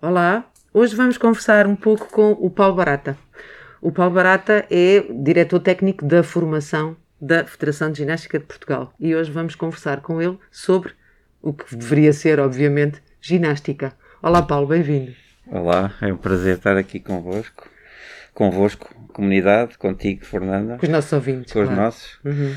[0.00, 3.18] Olá, hoje vamos conversar um pouco com o Paulo Barata.
[3.82, 9.16] O Paulo Barata é diretor técnico da formação da Federação de Ginástica de Portugal e
[9.16, 10.92] hoje vamos conversar com ele sobre
[11.42, 13.92] o que deveria ser, obviamente, ginástica.
[14.22, 15.12] Olá, Paulo, bem-vindo.
[15.48, 17.68] Olá, é um prazer estar aqui convosco,
[18.32, 20.78] convosco, comunidade, contigo, Fernanda.
[20.78, 21.52] Com os nossos ouvintes.
[21.52, 21.72] Com claro.
[21.72, 22.20] os nossos.
[22.24, 22.54] Uhum.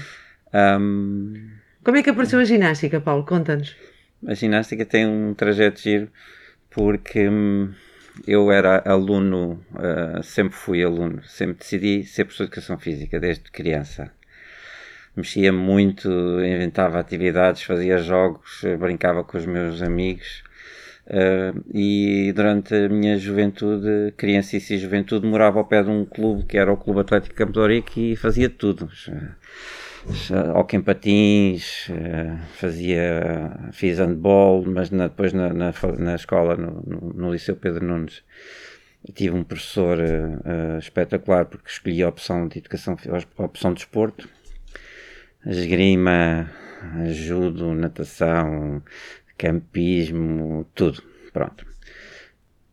[0.54, 1.50] Um,
[1.84, 3.26] Como é que apareceu a ginástica, Paulo?
[3.26, 3.76] Conta-nos.
[4.28, 6.08] a ginástica tem um trajeto giro
[6.72, 7.74] porque hum,
[8.26, 13.52] eu era aluno, uh, sempre fui aluno, sempre decidi ser professor de educação física desde
[13.52, 14.12] criança.
[15.16, 20.44] Mexia muito, inventava atividades, fazia jogos, brincava com os meus amigos.
[21.06, 26.46] Uh, e durante a minha juventude, criança e juventude, morava ao pé de um clube
[26.46, 28.90] que era o Clube Atlético Campo de Ourique e fazia tudo.
[30.56, 36.82] Hockey em patins, uh, fazia, fiz handball, mas na, depois na, na, na escola, no,
[37.14, 38.24] no, Liceu Pedro Nunes,
[39.14, 42.98] tive um professor uh, espetacular porque escolhi a opção de educação,
[43.38, 44.28] a opção de esporte,
[45.46, 46.50] esgrima,
[47.12, 48.82] judo, natação,
[49.38, 51.66] campismo, tudo, pronto.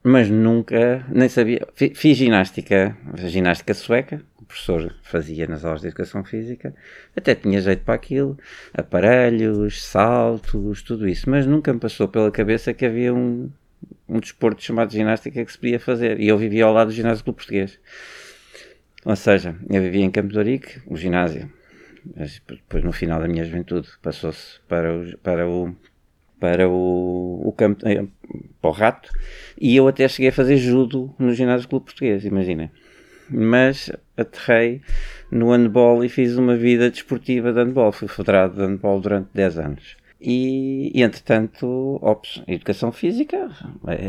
[0.02, 6.74] Mas nunca, nem sabia, fiz ginástica, ginástica sueca, professor fazia nas aulas de educação física,
[7.14, 8.36] até tinha jeito para aquilo,
[8.72, 13.50] aparelhos, saltos, tudo isso, mas nunca me passou pela cabeça que havia um,
[14.08, 17.24] um desporto chamado ginástica que se podia fazer, e eu vivia ao lado do ginásio
[17.24, 17.78] do português.
[19.04, 21.52] Ou seja, eu vivia em Campo de Ourique, o ginásio,
[22.16, 25.76] mas depois no final da minha juventude passou-se para o, para o
[26.40, 27.82] para o, o campo
[28.60, 29.10] para o rato
[29.60, 32.70] e eu até cheguei a fazer judo no ginásio do clube português, imagina.
[33.30, 34.80] Mas aterrei
[35.30, 37.92] no handball e fiz uma vida desportiva de handball.
[37.92, 39.97] Fui federado de handball durante 10 anos.
[40.20, 43.50] E, e entretanto, ops, educação física,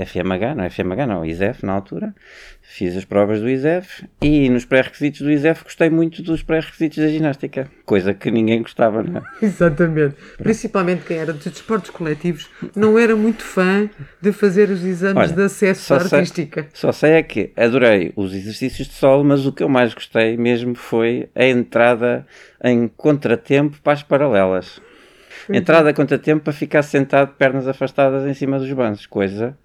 [0.07, 2.15] FMH, não é FMH, não, ISEF na altura.
[2.63, 7.07] Fiz as provas do ISEF e nos pré-requisitos do ISEF gostei muito dos pré-requisitos da
[7.07, 9.23] ginástica, coisa que ninguém gostava, não é?
[9.45, 10.15] Exatamente.
[10.37, 13.87] Principalmente quem era de desportos coletivos não era muito fã
[14.19, 16.61] de fazer os exames Olha, de acesso à artística.
[16.63, 19.93] Sei, só sei é que adorei os exercícios de solo, mas o que eu mais
[19.93, 22.25] gostei mesmo foi a entrada
[22.63, 24.81] em contratempo para as paralelas.
[25.49, 29.57] Entrada a contratempo para ficar sentado, pernas afastadas em cima dos bancos, coisa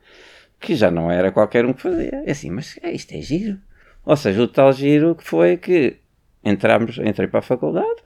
[0.61, 2.23] que já não era qualquer um que fazia.
[2.25, 3.59] É assim, mas isto é giro.
[4.05, 5.97] Ou seja, o tal giro que foi que
[6.45, 8.03] entramos, entrei para a faculdade,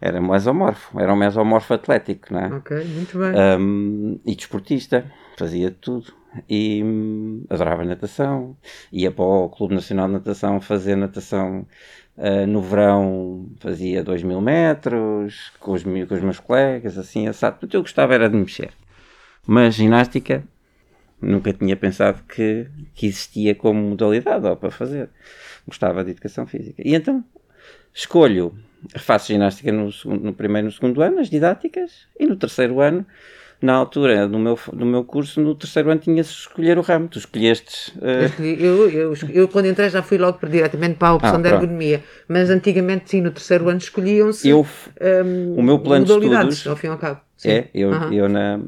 [0.00, 2.54] era mesomorfo, era um mesomorfo atlético, não é?
[2.54, 3.32] Ok, muito bem.
[3.58, 6.12] Um, e desportista, fazia tudo.
[6.48, 8.56] E hum, adorava natação,
[8.92, 11.64] ia para o Clube Nacional de Natação fazer natação
[12.16, 17.58] Uh, no verão fazia 2 mil metros com os, com os meus colegas, assim, assado.
[17.60, 18.70] Tudo eu gostava era de mexer.
[19.46, 20.44] Mas ginástica
[21.20, 25.10] nunca tinha pensado que, que existia como modalidade para fazer.
[25.66, 26.82] Gostava de educação física.
[26.84, 27.24] E então
[27.92, 28.54] escolho,
[28.96, 32.80] faço ginástica no, segundo, no primeiro e no segundo ano, as didáticas, e no terceiro
[32.80, 33.06] ano
[33.64, 37.08] na altura do meu, do meu curso, no terceiro ano tinha-se escolher o ramo.
[37.08, 37.92] Tu escolheste.
[37.96, 38.42] Uh...
[38.42, 41.48] Eu, eu, eu, quando entrei, já fui logo para, diretamente para a opção ah, da
[41.48, 42.04] ergonomia.
[42.28, 44.66] Mas antigamente, sim, no terceiro ano escolhiam-se eu,
[45.24, 46.66] um, o meu plano de estudos.
[46.66, 47.20] Ao fim e ao cabo.
[47.38, 47.50] Sim.
[47.50, 48.12] É, eu, uhum.
[48.12, 48.60] eu na,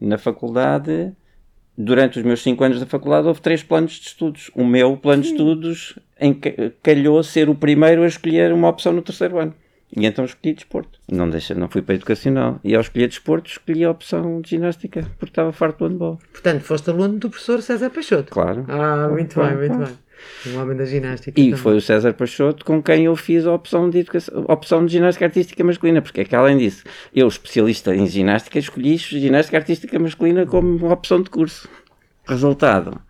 [0.00, 1.12] na faculdade.
[1.76, 4.50] Durante os meus 5 anos da faculdade houve três planos de estudos.
[4.54, 5.30] O meu plano sim.
[5.30, 5.98] de estudos
[6.82, 9.54] calhou ser o primeiro a escolher uma opção no terceiro ano.
[9.96, 11.00] E então escolhi desporto.
[11.10, 12.60] Não, deixa, não fui para educacional.
[12.62, 16.18] E ao escolher desporto, escolhi a opção de ginástica, porque estava farto do handball.
[16.32, 18.32] Portanto, foste aluno do professor César Peixoto.
[18.32, 18.64] Claro.
[18.68, 19.82] Ah, muito claro, bem, claro.
[19.82, 20.10] muito bem.
[20.46, 21.40] Um homem da ginástica.
[21.40, 21.56] E também.
[21.56, 25.24] foi o César Peixoto com quem eu fiz a opção de, educação, opção de ginástica
[25.24, 26.84] artística masculina, porque é que além disso,
[27.14, 31.68] eu, especialista em ginástica, escolhi ginástica artística masculina como opção de curso.
[32.26, 33.00] Resultado.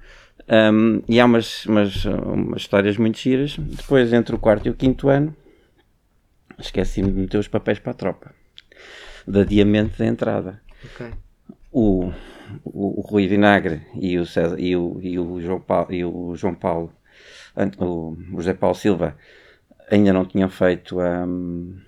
[0.49, 3.57] Um, e há umas, umas, umas histórias muito giras.
[3.59, 5.35] Depois, entre o quarto e o quinto ano,
[6.61, 8.35] esqueci-me de meter os papéis para a tropa.
[9.27, 10.61] De adiamento da entrada.
[10.85, 11.11] Okay.
[11.73, 12.13] O,
[12.65, 16.35] o, o, Rui Vinagre e o, César, e o, e o, João, Paulo, e o
[16.35, 16.93] João Paulo,
[17.79, 19.17] o José Paulo Silva,
[19.91, 21.81] ainda não tinham feito um,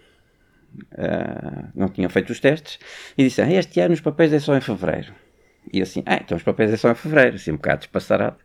[0.93, 2.79] uh, não tinham feito os testes
[3.17, 5.15] e disseram, ah, este ano os papéis é só em fevereiro.
[5.73, 8.37] E eu assim, ah, então os papéis é só em fevereiro, assim um bocado despassarado.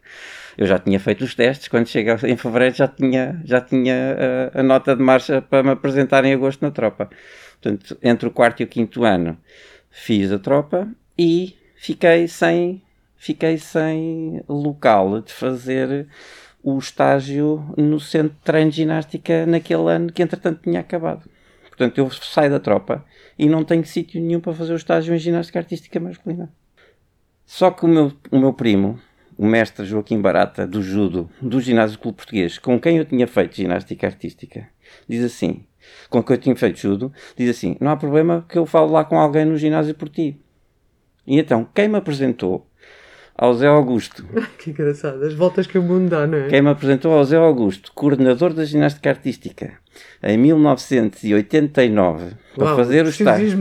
[0.58, 4.60] Eu já tinha feito os testes, quando chega em fevereiro já tinha, já tinha a,
[4.60, 7.10] a nota de marcha para me apresentar em agosto na tropa.
[7.62, 9.38] Portanto, entre o quarto e o quinto ano
[9.92, 10.88] fiz a tropa
[11.18, 12.82] e fiquei sem,
[13.16, 16.08] fiquei sem local de fazer
[16.64, 21.30] o estágio no centro de treino de ginástica naquele ano que entretanto tinha acabado.
[21.68, 23.06] Portanto, eu saio da tropa
[23.38, 26.52] e não tenho sítio nenhum para fazer o estágio em ginástica artística masculina.
[27.46, 29.00] Só que o meu, o meu primo
[29.38, 33.56] o mestre Joaquim Barata, do judo, do ginásio clube português, com quem eu tinha feito
[33.56, 34.68] ginástica artística,
[35.08, 35.66] diz assim,
[36.10, 39.06] com quem eu tinha feito judo, diz assim, não há problema que eu falo lá
[39.06, 40.40] com alguém no ginásio por ti.
[41.26, 42.68] E então, quem me apresentou
[43.38, 44.26] ao Zé Augusto.
[44.58, 46.48] que engraçado, as voltas que o mundo dá, não é?
[46.48, 49.78] Quem me apresentou ao Zé Augusto, coordenador da ginástica artística,
[50.24, 53.58] em 1989, para Uau, fazer o estágio.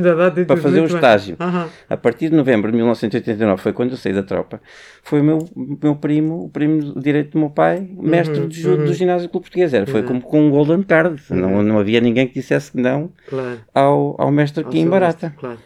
[0.46, 1.36] Para fazer o estágio.
[1.38, 1.68] Aham.
[1.88, 4.60] A partir de novembro de 1989, foi quando eu saí da tropa,
[5.02, 5.38] foi o meu,
[5.82, 9.74] meu primo, o primo direito do meu pai, mestre de judo do ginásio clube português.
[9.74, 10.06] Era, foi Uhum.
[10.06, 11.22] como com um golden card.
[11.30, 13.60] Não, não havia ninguém que dissesse que não Claro.
[13.74, 15.34] ao, ao mestre aqui em Barata.
[15.38, 15.58] Claro.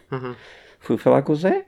[0.81, 1.65] Fui falar com o Zé,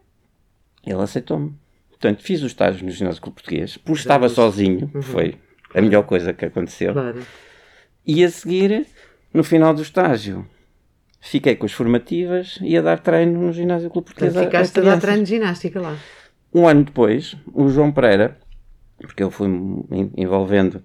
[0.86, 1.52] ele aceitou-me.
[1.90, 5.36] Portanto, fiz o estágio no ginásio clube português, porque estava sozinho, foi
[5.72, 6.88] a melhor coisa que aconteceu.
[6.88, 6.94] Uhum.
[6.94, 7.18] Claro.
[8.06, 8.86] E a seguir,
[9.32, 10.46] no final do estágio,
[11.20, 14.32] fiquei com as formativas e a dar treino no ginásio clube português.
[14.32, 15.96] Portanto, a- a ficaste a dar treino de ginástica lá.
[16.54, 18.38] Um ano depois, o João Pereira,
[18.98, 19.32] porque eu
[19.90, 20.82] en- envolvendo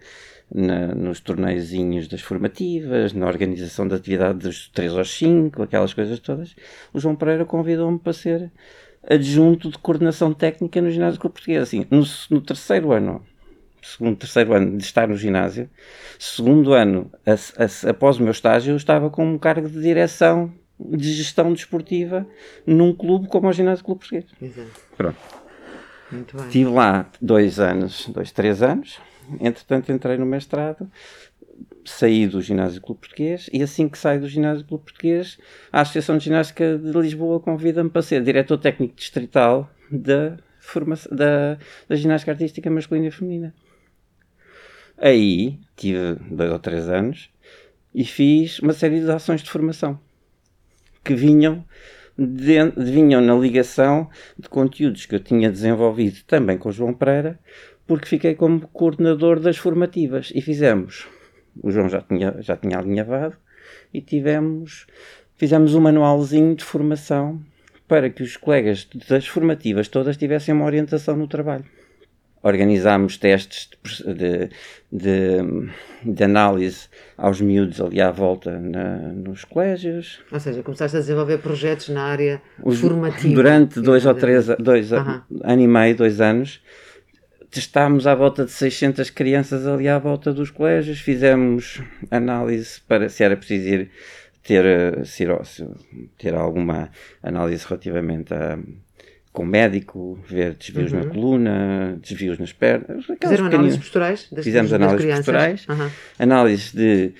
[0.53, 6.19] na- nos torneiozinhos das formativas, na organização da atividade dos 3 aos 5, aquelas coisas
[6.19, 6.55] todas,
[6.93, 8.49] o João Pereira convidou-me para ser
[9.09, 11.63] adjunto de coordenação técnica no ginásio clube português.
[11.63, 13.21] Assim, no, no terceiro ano,
[13.81, 15.69] segundo, terceiro ano de estar no ginásio,
[16.19, 20.53] segundo ano, a- a- após o meu estágio, eu estava com um cargo de direção
[20.79, 22.27] de gestão desportiva
[22.65, 24.25] num clube como o ginásio clube português.
[24.41, 24.69] Exato.
[24.95, 25.17] Pronto.
[26.11, 26.45] Muito bem.
[26.45, 28.99] Estive lá dois anos, dois, três anos.
[29.41, 30.89] Entretanto, entrei no mestrado,
[31.83, 35.37] saí do Ginásio Clube Português e assim que saio do Ginásio Clube Português,
[35.71, 41.57] a Associação de Ginástica de Lisboa convida-me para ser diretor técnico distrital da, formação, da,
[41.89, 43.53] da ginástica artística masculina e feminina.
[44.97, 47.29] Aí tive dois ou três anos
[47.93, 49.99] e fiz uma série de ações de formação
[51.03, 51.63] que vinham,
[52.17, 57.39] de- vinham na ligação de conteúdos que eu tinha desenvolvido também com o João Pereira,
[57.85, 61.07] porque fiquei como coordenador das formativas e fizemos.
[61.63, 63.37] O João já tinha, já tinha alinhavado
[63.93, 64.85] e tivemos,
[65.35, 67.41] fizemos um manualzinho de formação
[67.87, 71.65] para que os colegas das formativas todas tivessem uma orientação no trabalho.
[72.43, 73.69] Organizámos testes
[74.05, 74.49] de,
[74.91, 75.41] de,
[76.03, 76.87] de- análise
[77.17, 82.03] aos miúdos ali à volta na- nos colégios, Ou seja, começaste a desenvolver projetos na
[82.03, 83.33] área os- formativa.
[83.33, 85.23] Durante dois ou três, dois Aham.
[85.43, 86.61] ano e meio, dois anos,
[87.49, 91.81] testámos à volta de 600 crianças ali à volta dos colégios, fizemos
[92.11, 93.89] análise para se era preciso ir
[94.43, 95.67] ter, eh, se ir ao- se-
[96.17, 96.89] ter alguma
[97.23, 98.57] análise relativamente a
[99.37, 103.15] com o médico, ver desvios na coluna, desvios nas pernas, Uhum.
[103.21, 105.25] Fizeram análises posturais das, Fizemos das análises crianças?
[105.25, 105.65] posturais.
[105.69, 105.91] Aham.
[106.17, 107.13] análise de,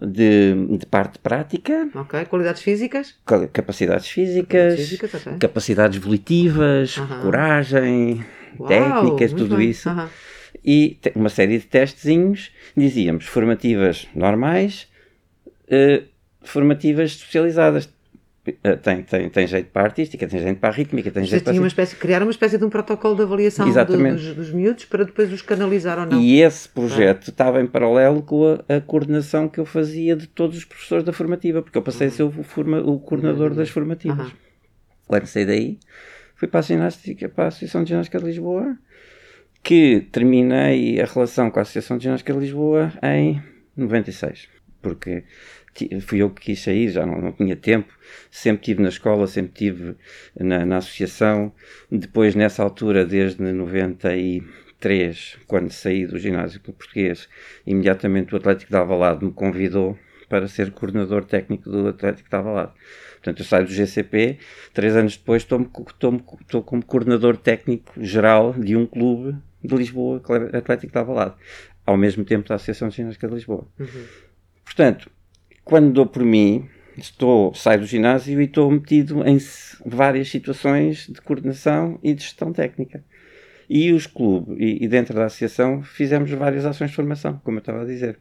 [0.00, 2.24] de, de parte prática, Ok.
[2.26, 3.16] Qualidades físicas?
[3.26, 5.32] ca- capacidades físicas, Físicas, ok.
[5.40, 7.20] capacidades volitivas, Aham.
[7.22, 8.24] coragem,
[8.60, 9.70] Uau, técnicas, tudo bem.
[9.70, 9.90] isso.
[10.64, 14.86] E uma série de testezinhos, dizíamos, formativas normais,
[15.68, 16.04] eh,
[16.44, 17.88] formativas especializadas.
[18.44, 21.44] Eh, tem, tem, tem jeito para a artística, tem jeito para a rítmica, tem jeito
[21.44, 21.52] para...
[21.52, 24.84] tinham uma espécie, criaram uma espécie de um protocolo de avaliação do- dos, dos miúdos
[24.84, 26.20] para depois os canalizar ou não.
[26.20, 30.56] E esse projeto estava em paralelo com a, a coordenação que eu fazia de todos
[30.58, 34.18] os professores da formativa, porque eu passei a ser o, forma- o coordenador das formativas.
[34.18, 34.32] Aham.
[35.06, 35.78] Quando saí daí,
[36.34, 38.76] fui para a ginástica, para a Associação de Ginástica de Lisboa,
[39.62, 43.40] que terminei a relação com a Associação de Ginástica de Lisboa em
[43.76, 44.48] 96.
[44.80, 45.22] Porque
[46.00, 47.92] fui eu que quis sair, já não, não tinha tempo.
[48.30, 49.96] Sempre estive na escola, sempre estive
[50.38, 51.52] na, na associação.
[51.90, 57.28] Depois, nessa altura, desde 93, quando saí do ginásio português,
[57.66, 59.98] imediatamente o Atlético de Alvalade me convidou
[60.28, 62.72] para ser coordenador técnico do Atlético de Alvalade.
[63.14, 64.38] Portanto, eu saio do GCP,
[64.72, 65.60] três anos depois estou,
[66.40, 70.20] estou como coordenador técnico geral de um clube de Lisboa,
[70.52, 71.34] Atlético de Alvalade,
[71.86, 73.68] ao mesmo tempo da Associação de Ginástica de Lisboa.
[74.64, 75.10] Portanto,
[75.64, 79.38] quando dou por mim, estou, saio do ginásio e estou metido em
[79.84, 83.04] várias situações de coordenação e de gestão técnica.
[83.68, 87.60] E os clubes, e, e dentro da associação, fizemos várias ações de formação, como eu
[87.60, 88.18] estava a dizer.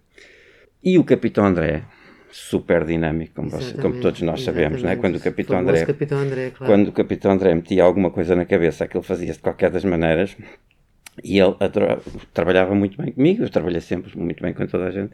[0.83, 1.83] E o Capitão André,
[2.31, 4.93] super dinâmico, como, você- como todos nós sabemos, é?
[4.93, 5.01] exatamente.
[5.01, 6.73] Quando o Capitão André Capitão André, claro.
[6.73, 10.37] quando o Capitão André metia alguma coisa na cabeça, aquilo fazia-se de qualquer das maneiras.
[11.23, 11.55] E ele
[12.33, 15.13] trabalhava muito bem comigo, eu trabalhei sempre muito bem com toda a gente.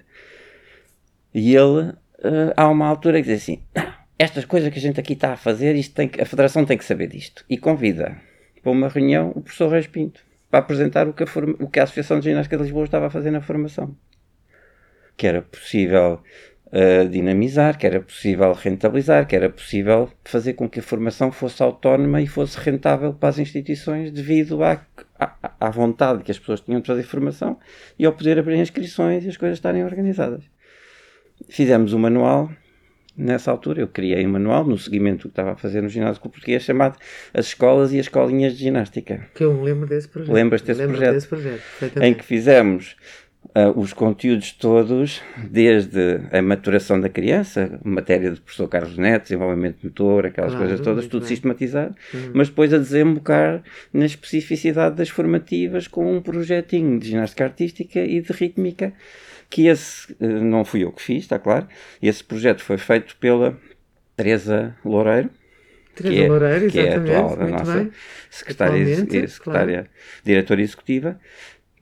[1.34, 1.94] E ele,
[2.24, 5.34] eh, há uma altura que diz assim: "Não, estas coisas que a gente aqui está
[5.34, 7.46] a fazer, isto tem que- a Federação tem que saber disto.
[7.50, 8.18] E convida
[8.62, 11.28] para uma reunião o professor Reis Pinto para apresentar o que, a,
[11.60, 13.96] o que a Associação de Ginástica de Lisboa estava a fazer na formação.
[15.16, 16.22] Que era possível
[16.68, 21.62] uh, dinamizar, que era possível rentabilizar, que era possível fazer com que a formação fosse
[21.62, 24.82] autónoma e fosse rentável para as instituições devido à,
[25.20, 27.60] à, à vontade que as pessoas tinham de fazer formação
[28.00, 30.44] e ao poder abrir inscrições e as coisas estarem organizadas.
[31.50, 32.50] Fizemos um manual
[33.18, 36.28] nessa altura, eu criei um manual no seguimento que estava a fazer no ginásio com
[36.28, 36.98] o português chamado
[37.34, 39.28] As Escolas e as Escolinhas de Ginástica.
[39.34, 40.34] Que eu me lembro desse projeto.
[40.34, 41.14] Lembras desse lembro projeto?
[41.16, 41.62] Desse projeto
[42.02, 42.96] em que fizemos
[43.48, 49.80] uh, os conteúdos todos, desde a maturação da criança, matéria do professor Carlos Neto, desenvolvimento
[49.84, 51.30] motor, aquelas claro, coisas todas, tudo bem.
[51.30, 52.32] sistematizado, uhum.
[52.34, 58.22] mas depois a desembocar na especificidade das formativas com um projetinho de ginástica artística e
[58.22, 58.94] de rítmica
[59.50, 61.68] que esse eh, não fui eu que fiz, está claro.
[62.02, 63.58] Esse projeto foi feito pela
[64.16, 65.30] Teresa Loureiro,
[65.96, 67.92] Teresa que é, Loureiro, que é atual da nossa bem.
[68.30, 69.90] secretária, secretária claro.
[70.24, 71.20] diretora executiva,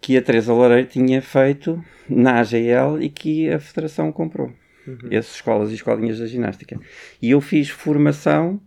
[0.01, 4.53] que a Teresa Loureiro tinha feito na AGL e que a Federação comprou.
[4.87, 4.99] Uhum.
[5.09, 6.79] Essas escolas e escolinhas da ginástica.
[7.21, 8.61] E eu fiz formação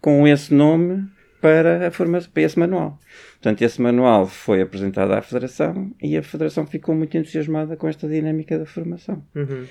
[0.00, 1.04] com esse nome
[1.40, 2.98] para, a forma, para esse manual.
[3.44, 8.08] Portanto, esse manual foi apresentado à Federação e a Federação ficou muito entusiasmada com esta
[8.08, 9.22] dinâmica da formação.
[9.34, 9.66] Uhum.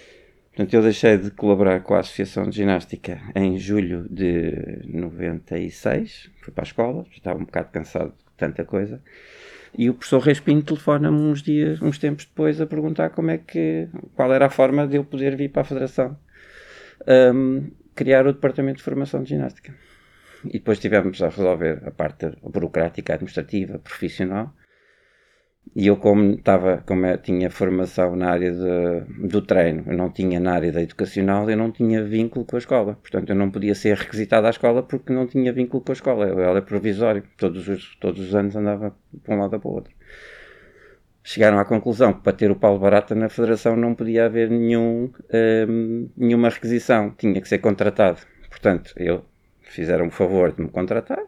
[0.50, 4.54] Portanto, eu deixei de colaborar com a Associação de Ginástica em julho de
[4.88, 9.02] 96, fui para a escola, estava um bocado cansado de tanta coisa,
[9.76, 13.90] e o professor Respinho telefona-me uns dias, uns tempos depois, a perguntar como é que,
[14.16, 16.16] qual era a forma de eu poder vir para a Federação
[17.34, 19.74] um, criar o Departamento de Formação de Ginástica
[20.46, 24.54] e depois tivemos a resolver a parte burocrática, administrativa, profissional.
[25.76, 30.12] E eu, como estava, como eu tinha formação na área de, do treino, eu não
[30.12, 32.96] tinha na área da educacional, eu não tinha vínculo com a escola.
[32.96, 36.28] Portanto, eu não podia ser requisitado à escola porque não tinha vínculo com a escola.
[36.28, 37.24] Eu era provisório.
[37.38, 39.94] Todos os, todos os anos andava para um lado ou para o outro.
[41.24, 45.10] Chegaram à conclusão que para ter o Paulo Barata na Federação não podia haver nenhum,
[45.68, 47.12] hum, nenhuma requisição.
[47.18, 48.20] Tinha que ser contratado.
[48.50, 49.24] Portanto, eu
[49.74, 51.20] fizeram o favor de me contratar.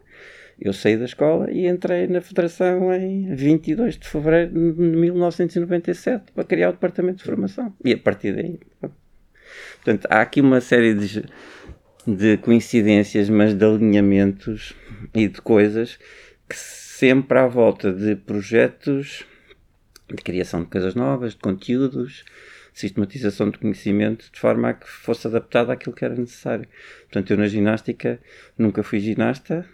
[0.59, 6.43] Eu saí da escola e entrei na Federação em 22 de fevereiro de 1997 para
[6.45, 7.73] criar o Departamento de Formação.
[7.83, 8.59] E a partir daí.
[9.75, 11.25] Portanto, há aqui uma série de,
[12.07, 14.73] de coincidências, mas de alinhamentos
[15.13, 15.99] e de coisas
[16.47, 19.25] que sempre à volta de projetos
[20.07, 22.23] de criação de coisas novas, de conteúdos,
[22.75, 26.67] sistematização de conhecimento de forma a que fosse adaptado àquilo que era necessário.
[27.03, 28.19] Portanto, eu na ginástica
[28.57, 29.65] nunca fui ginasta.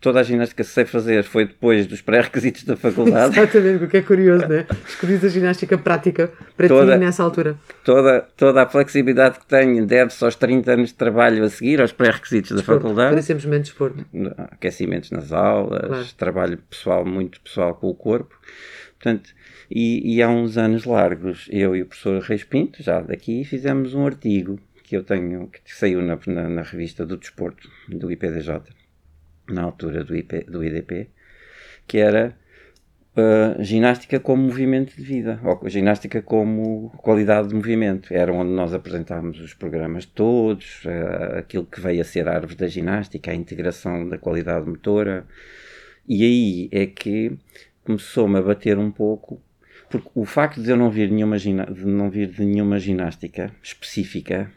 [0.00, 3.36] Toda a ginástica que sei fazer foi depois dos pré-requisitos da faculdade.
[3.38, 4.66] Exatamente, o que é curioso, não é?
[4.86, 7.58] Escolhi a ginástica prática para toda, ti nessa altura.
[7.84, 11.92] Toda, toda a flexibilidade que tenho deve-se aos 30 anos de trabalho a seguir, aos
[11.92, 13.12] pré-requisitos da faculdade.
[13.12, 14.06] Para simplesmente desporto.
[14.50, 16.06] Aquecimentos nas aulas, claro.
[16.16, 18.34] trabalho pessoal, muito pessoal com o corpo.
[18.98, 19.30] Portanto,
[19.70, 23.94] e, e, há uns anos largos, eu e o professor Reis Pinto, já daqui, fizemos
[23.94, 28.62] um artigo que eu tenho, que saiu na, na, na revista do Desporto, do IPDJ,
[29.48, 31.08] na altura do, IP, do IDP,
[31.86, 32.36] que era
[33.16, 38.14] uh, ginástica como movimento de vida, ou ginástica como qualidade de movimento.
[38.14, 42.54] Era onde nós apresentávamos os programas todos, uh, aquilo que veio a ser a árvore
[42.54, 45.26] da ginástica, a integração da qualidade motora.
[46.08, 47.36] E aí é que
[47.84, 49.40] começou-me a bater um pouco
[49.88, 54.50] porque o facto de eu não vir, nenhuma de não vir de nenhuma ginástica específica,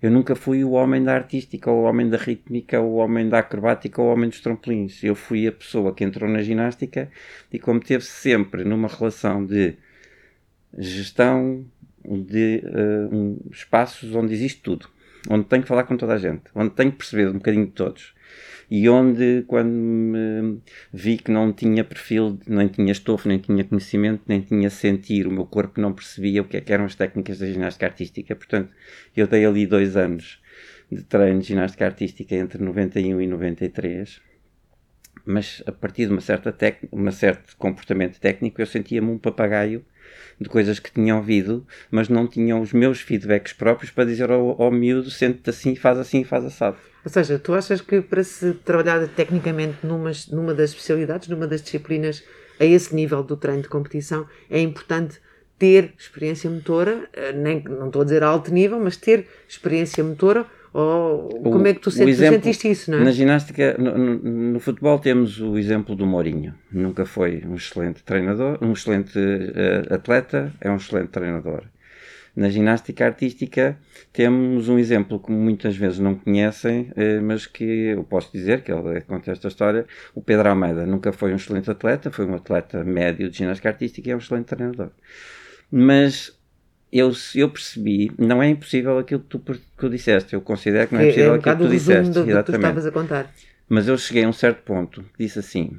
[0.00, 3.28] eu nunca fui o homem da artística, ou o homem da rítmica, ou o homem
[3.28, 5.02] da acrobática, ou o homem dos trampolins.
[5.02, 7.10] Eu fui a pessoa que entrou na ginástica
[7.52, 9.74] e como teve sempre numa relação de
[10.76, 11.66] gestão
[12.04, 14.88] de uh, um, espaços onde existe tudo,
[15.28, 17.72] onde tenho que falar com toda a gente, onde tenho que perceber um bocadinho de
[17.72, 18.14] todos
[18.70, 20.60] e onde, quando me
[20.92, 25.32] vi que não tinha perfil, nem tinha estofo, nem tinha conhecimento, nem tinha sentir, o
[25.32, 28.36] meu corpo não percebia o que, é que eram as técnicas da ginástica artística.
[28.36, 28.70] Portanto,
[29.16, 30.40] eu dei ali dois anos
[30.90, 34.28] de treino de ginástica artística entre 91 e 93
[35.24, 36.56] mas a partir de uma certa
[36.90, 39.84] um certo comportamento técnico eu sentia-me um papagaio
[40.40, 44.60] de coisas que tinha ouvido, mas não tinham os meus feedbacks próprios para dizer ao,
[44.60, 46.76] ao miúdo, sente-te assim, faz assim, faz assado.
[47.04, 51.62] Ou seja, tu achas que para se trabalhar tecnicamente numa, numa das especialidades, numa das
[51.62, 52.22] disciplinas,
[52.60, 55.20] a esse nível do treino de competição, é importante
[55.58, 60.46] ter experiência motora, eh, nem, não estou a dizer alto nível, mas ter experiência motora
[60.72, 63.04] ou o, como é que tu, sentes, exemplo, tu sentiste isso, não é?
[63.04, 66.54] Na ginástica, no, no, no, futebol temos o exemplo do Mourinho.
[66.70, 71.64] Nunca foi um excelente treinador, um excelente uh, atleta, é um excelente treinador.
[72.36, 73.78] Na ginástica artística
[74.12, 78.70] temos um exemplo que muitas vezes não conhecem, uh, mas que eu posso dizer, que
[78.70, 82.84] ele conta esta história, o Pedro Almeida nunca foi um excelente atleta, foi um atleta
[82.84, 84.90] médio de ginástica artística e é um excelente treinador.
[85.70, 86.37] Mas
[86.92, 90.94] eu, eu percebi, não é impossível aquilo que tu, que tu disseste, eu considero que
[90.94, 92.10] não é, É, possível é um aquilo que tu disseste.
[92.12, 92.60] do, do que tu exatamente.
[92.62, 93.34] estavas a contar.
[93.68, 95.78] Mas eu cheguei a um certo ponto que disse assim: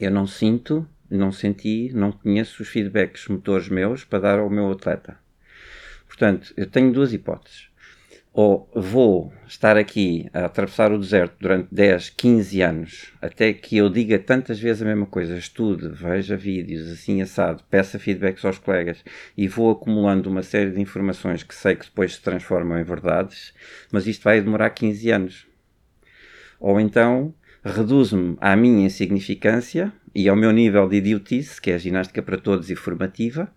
[0.00, 4.70] eu não sinto, não senti, não conheço os feedbacks motores meus para dar ao meu
[4.70, 5.16] atleta.
[6.06, 7.68] Portanto, eu tenho duas hipóteses.
[8.34, 13.90] Ou vou estar aqui a atravessar o deserto durante 10, 15 anos, até que eu
[13.90, 19.04] diga tantas vezes a mesma coisa, estude, veja vídeos, assim assado, peça feedbacks aos colegas
[19.36, 23.52] e vou acumulando uma série de informações que sei que depois se transformam em verdades,
[23.92, 25.46] mas isto vai demorar 15 anos.
[26.58, 31.78] Ou então reduzo-me à minha insignificância e ao meu nível de idiotice, que é a
[31.78, 33.52] ginástica para todos e formativa.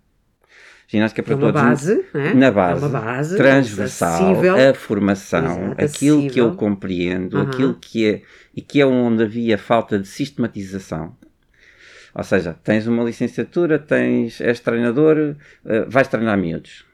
[0.87, 2.33] Ginástica para É uma todos base, né?
[2.35, 4.69] na É base, uma base transversal, acessível.
[4.69, 6.55] a formação, Exato, aquilo que eu acessível.
[6.55, 7.49] compreendo, Aham.
[7.49, 8.21] aquilo que é
[8.55, 11.15] e que é onde havia falta de sistematização.
[12.13, 16.85] Ou seja, tens uma licenciatura, tens, és treinador, eh, vais treinar miúdos.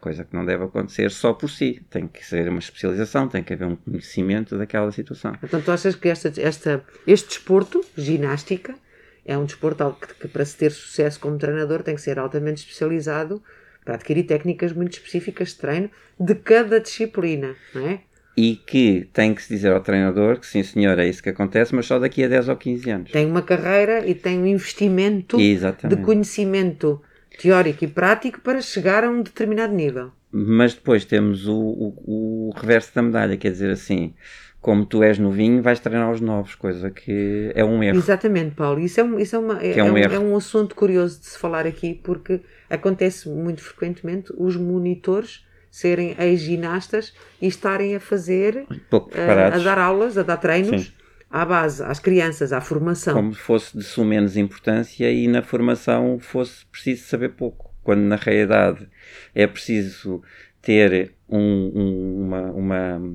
[0.00, 1.80] Coisa que não deve acontecer só por si.
[1.88, 5.34] Tem que ser uma especialização, tem que haver um conhecimento daquela situação.
[5.42, 8.74] Então tu achas que esta, esta, este desporto, ginástica,
[9.24, 12.62] é um desporto que, que para se ter sucesso como treinador tem que ser altamente
[12.62, 13.42] especializado
[13.84, 18.00] para adquirir técnicas muito específicas de treino de cada disciplina, não é?
[18.36, 21.74] E que tem que se dizer ao treinador que sim senhor, é isso que acontece,
[21.74, 23.10] mas só daqui a 10 ou 15 anos.
[23.10, 26.02] Tem uma carreira e tem um investimento de Exatamente.
[26.02, 27.02] conhecimento
[27.38, 30.12] teórico e prático para chegar a um determinado nível.
[30.32, 34.14] Mas depois temos o, o, o reverso da medalha, quer dizer assim,
[34.60, 37.96] como tu és novinho, vais treinar os novos, coisa que é um erro.
[37.98, 38.78] Exatamente, Paulo.
[38.80, 40.14] Isso é, um- isso é, uma, é, é um é erro.
[40.14, 46.14] é um assunto curioso de se falar aqui, porque acontece muito frequentemente os monitores serem
[46.18, 50.92] ex-ginastas e estarem a fazer, Pouco eh, a preparados, dar aulas, a dar treinos Sim.
[51.30, 53.14] à base, às crianças, à formação.
[53.14, 58.00] como se fosse de suma menos importância e na formação fosse preciso saber pouco, quando
[58.00, 58.86] na realidade
[59.34, 60.22] é preciso
[60.60, 61.38] ter um-
[61.74, 63.12] um- uma, uma,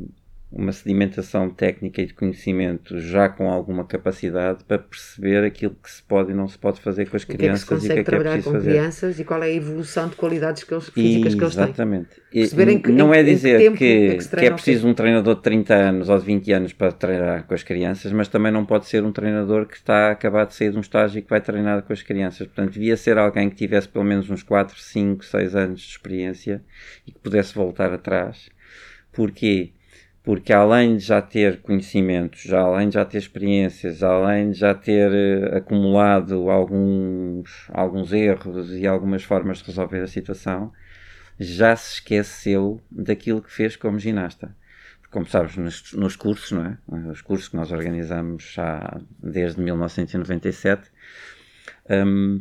[0.52, 6.02] uma sedimentação técnica e de conhecimento já com alguma capacidade para perceber aquilo que se
[6.04, 7.80] pode e não se pode fazer com as o que é que crianças e o
[7.82, 8.70] que é que é trabalhar preciso com fazer.
[8.72, 11.64] crianças e qual é a evolução de qualidades que eles, físicas que eles têm.
[11.66, 12.10] Exatamente.
[12.32, 12.48] E
[12.80, 15.36] que- não é que dizer que, é que se que é o preciso um treinador
[15.36, 18.66] de 30 anos ou de 20 anos para treinar com as crianças, mas também não
[18.66, 21.30] pode ser um treinador que está a acabar de sair de um estágio e que
[21.30, 22.48] vai treinar com as crianças.
[22.48, 26.62] Portanto, devia ser alguém que tivesse pelo menos uns 4, 5, 6 anos de experiência
[27.06, 28.50] e que pudesse voltar atrás.
[29.12, 29.72] Porquê?
[30.26, 34.74] Porque além de já ter conhecimentos, já além de já ter experiências, além de já
[34.74, 40.74] ter eh, acumulado alguns, alguns erros e algumas formas de resolver a situação,
[41.40, 44.56] já se esqueceu daquilo que fez como ginasta.
[45.12, 46.78] Como sabes, nos, nos cursos, não é?
[47.12, 50.90] Os cursos que nós organizamos já desde 1997,
[51.90, 52.40] hum,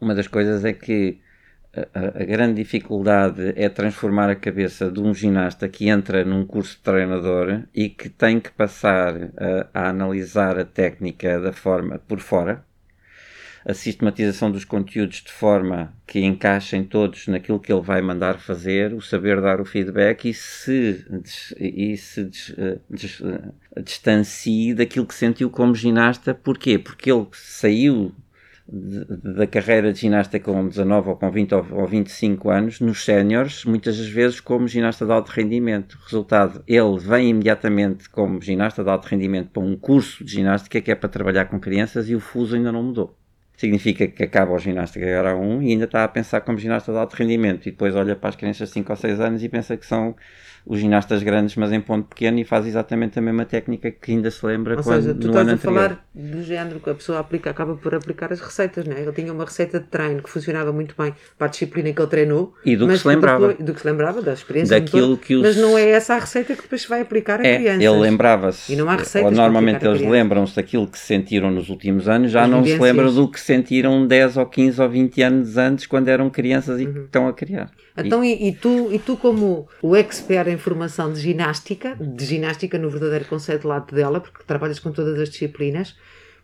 [0.00, 1.20] uma das coisas é que
[1.74, 6.76] a, a- grande dificuldade é transformar a cabeça de um ginasta que entra num curso
[6.76, 12.20] de treinador e que tem que passar a, a analisar a técnica da forma por
[12.20, 12.64] fora,
[13.64, 18.94] a sistematização dos conteúdos de forma que encaixem todos naquilo que ele vai mandar fazer,
[18.94, 21.04] o saber dar o feedback e se,
[21.58, 26.34] e se des- eh, des- eh, distancie daquilo que sentiu como ginasta.
[26.34, 26.78] Porquê?
[26.78, 28.12] Porque ele saiu
[28.72, 29.04] de-
[29.34, 33.64] da carreira de ginasta com 19 ou com 20 ou, ou 25 anos, nos séniores,
[33.64, 35.98] muitas das vezes como ginasta de alto rendimento.
[36.04, 40.90] Resultado, ele vem imediatamente como ginasta de alto rendimento para um curso de ginástica que
[40.90, 43.19] é para trabalhar com crianças e o fuso ainda não mudou.
[43.64, 46.96] Significa que acaba o ginástica grau 1 e ainda está a pensar como ginasta de
[46.96, 49.76] alto rendimento e depois olha para as crianças de 5 ou 6 anos e pensa
[49.76, 50.16] que são
[50.66, 54.30] os ginastas grandes, mas em ponto pequeno e faz exatamente a mesma técnica que ainda
[54.30, 55.74] se lembra Ou quando, seja, tu no estás ano a anterior.
[55.88, 59.00] falar do género que a pessoa aplica, acaba por aplicar as receitas, não é?
[59.00, 62.08] Ele tinha uma receita de treino que funcionava muito bem para a disciplina que ele
[62.10, 62.54] treinou.
[62.62, 63.54] E do que se lembrava.
[63.54, 64.78] do que se lembrava, da experiência.
[64.78, 67.46] Daquilo que os- Mas não é essa a receita que depois se vai aplicar a
[67.46, 67.82] É, crianças.
[67.82, 71.50] ele lembrava-se, E não há receitas ou para normalmente a eles lembram-se daquilo que sentiram
[71.50, 74.88] nos últimos anos, já As não se lembram do que sentiram 10 ou 15 ou
[74.88, 77.70] 20 anos antes, quando eram crianças e que estão a criar.
[77.96, 82.78] Então, e, e tu, e tu, como o expert em formação de ginástica, de ginástica
[82.78, 85.96] no verdadeiro conceito lado dela, porque trabalhas com todas as disciplinas,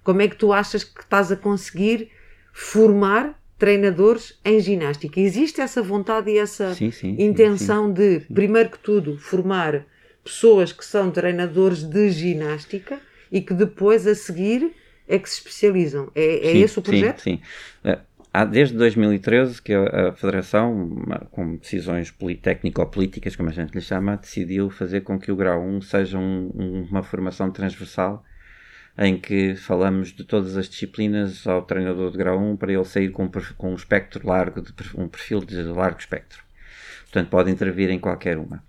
[0.02, 2.10] como é que tu achas que estás a conseguir
[2.52, 5.20] formar treinadores em ginástica?
[5.20, 9.86] Existe essa vontade e essa Sim, sim, sim, intenção de, primeiro que tudo, formar
[10.24, 12.98] pessoas que são treinadores de ginástica
[13.30, 14.72] e que depois, a seguir,
[15.08, 16.10] é que se especializam?
[16.14, 17.20] É, é Sim, esse o projeto?
[17.20, 17.42] Sim, sim.
[17.84, 17.98] Eh,
[18.32, 20.90] Há desde 2013 que a a Federação,
[21.30, 25.62] com decisões poli- técnico-políticas, como a gente lhe chama, decidiu fazer com que o grau
[25.62, 28.22] 1 seja um- uma formação transversal
[28.98, 33.10] em que falamos de todas as disciplinas ao treinador de grau 1 para ele sair
[33.10, 36.42] com, com um espectro largo, de, um perfil de largo espectro.
[37.04, 38.62] Portanto, pode intervir em qualquer uma.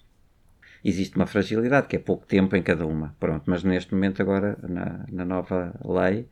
[0.87, 3.13] Existe uma fragilidade, que é pouco tempo em cada uma.
[3.19, 6.29] Pronto, mas neste momento, agora, na, na nova lei,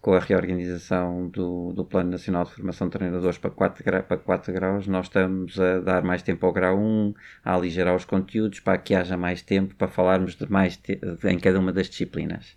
[0.00, 4.50] com a reorganização do, do Plano Nacional de Formação de Treinadores para 4, para 4
[4.54, 8.78] graus, nós estamos a dar mais tempo ao grau 1, a aligerar os conteúdos para
[8.78, 10.80] que haja mais tempo para falarmos de mais
[11.24, 12.56] em cada uma das disciplinas.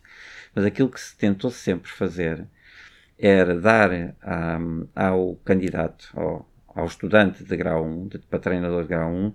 [0.55, 2.47] Mas aquilo que se tentou sempre fazer
[3.19, 8.87] era dar um, ao candidato, ao, ao, estudante de grau 1, de, para treinador de
[8.87, 9.33] grau 1,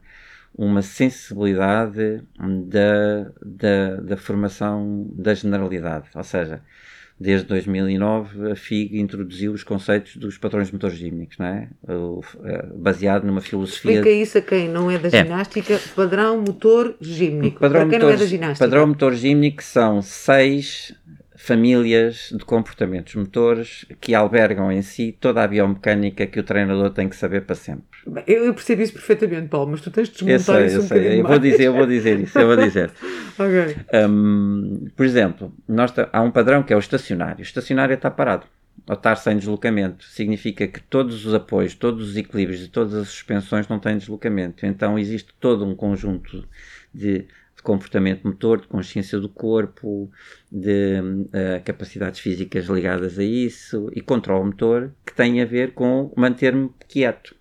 [0.56, 2.22] uma sensibilidade
[2.64, 6.08] da, da, da formação da generalidade.
[6.14, 6.62] Ou seja,
[7.20, 11.68] desde 2009 a FIG introduziu os conceitos dos padrões motores gímnicos, não é?
[12.44, 12.66] é?
[12.74, 13.92] Baseado numa filosofia...
[13.92, 15.24] Explica isso a quem não é da é.
[15.24, 15.80] ginástica, é.
[15.94, 17.60] padrão motor gímnico.
[17.60, 18.64] Padrão Para quem motor, não é da ginástica.
[18.64, 20.94] Padrão motor gímnico são seis
[21.36, 27.08] famílias de comportamentos motores que albergam em si toda a biomecânica que o treinador tem
[27.08, 27.84] que saber para sempre.
[28.26, 30.86] Eu, percebo isso perfeitamente, Paulo, mas tu tens de desmontar eu sei, isso eu um
[30.86, 31.20] sei.
[31.20, 32.90] Eu vou dizer, eu vou dizer isso, eu vou dizer.
[33.34, 34.06] okay.
[34.08, 37.40] um, por exemplo, nós há um padrão que é o estacionário.
[37.40, 38.46] O estacionário está parado
[38.88, 40.04] ou estar sem deslocamento.
[40.04, 44.64] Significa que todos os apoios, todos os equilíbrios e todas as suspensões não têm deslocamento.
[44.64, 46.46] Então existe todo um conjunto
[46.94, 47.26] de
[47.66, 50.08] comportamento motor, de consciência do corpo,
[50.50, 56.12] de uh, capacidades físicas ligadas a isso e controle motor que tem a ver com
[56.16, 57.34] manter-me quieto.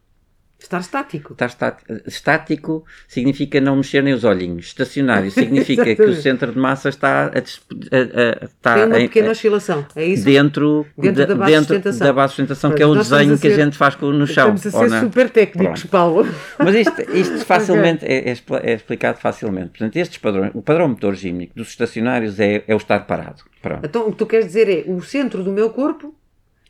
[0.57, 1.35] Estar estático.
[1.39, 4.67] Estar estático significa não mexer nem os olhinhos.
[4.67, 9.31] Estacionário significa que o centro de massa está a, a, a, está Tem uma pequena
[9.31, 10.23] oscilação, é isso?
[10.23, 13.47] Dentro, dentro da base de sustentação, da base de sustentação que é o desenho que
[13.47, 14.55] a gente faz no chão.
[14.55, 15.91] Estamos a ser super técnicos, Pronto.
[15.91, 16.27] Paulo.
[16.57, 19.69] Mas isto, isto facilmente é, é, é, explicado facilmente.
[19.69, 23.43] Portanto, estes padrões, o padrão motor gímnico dos estacionários é, é o estar parado.
[23.61, 23.85] Pronto.
[23.85, 26.15] Então, o que tu queres dizer é o centro do meu corpo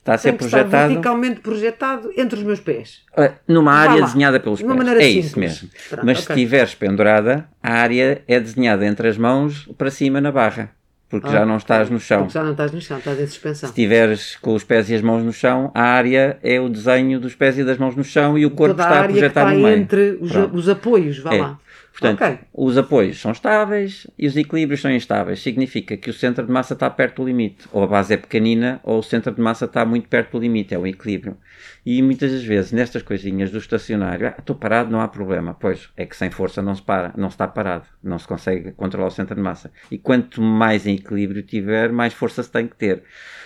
[0.05, 0.87] Está a ser Tem projetado.
[0.87, 3.01] Verticalmente projetado entre os meus pés.
[3.47, 4.71] Numa área desenhada pelos pés.
[4.71, 5.25] é simples.
[5.25, 5.69] isso mesmo.
[5.89, 6.25] Pronto, Mas okay.
[6.27, 10.69] se estiveres pendurada, a área é desenhada entre as mãos para cima na barra.
[11.09, 12.19] Porque ah, já não estás no chão.
[12.19, 13.67] Porque já não estás no chão, estás em suspensão.
[13.67, 17.19] Se estiveres com os pés e as mãos no chão, a área é o desenho
[17.19, 19.57] dos pés e das mãos no chão e o corpo Toda está a projetado está
[19.57, 19.75] no meio.
[19.75, 21.41] entre os, os apoios, vá é.
[21.41, 21.59] lá.
[21.97, 22.39] Portanto, okay.
[22.53, 25.39] os apoios são estáveis e os equilíbrios são instáveis.
[25.39, 27.69] Significa que o centro de massa está perto do limite.
[27.71, 30.75] Ou a base é pequenina, ou o centro de massa está muito perto do limite.
[30.75, 31.37] É o equilíbrio.
[31.85, 35.53] E muitas das vezes, nestas coisinhas do estacionário, ah, estou parado, não há problema.
[35.53, 37.85] Pois, é que sem força não se para, não se está parado.
[38.03, 39.71] Não se consegue controlar o centro de massa.
[39.89, 43.03] E quanto mais em equilíbrio tiver, mais força se tem que ter.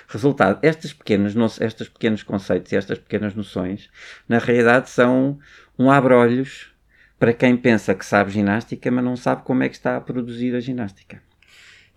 [0.07, 3.91] Resultado, estes pequenos, estes pequenos conceitos e estas pequenas noções,
[4.27, 5.37] na realidade, são
[5.77, 6.73] um abrolhos
[7.19, 10.55] para quem pensa que sabe ginástica, mas não sabe como é que está a produzir
[10.55, 11.21] a ginástica.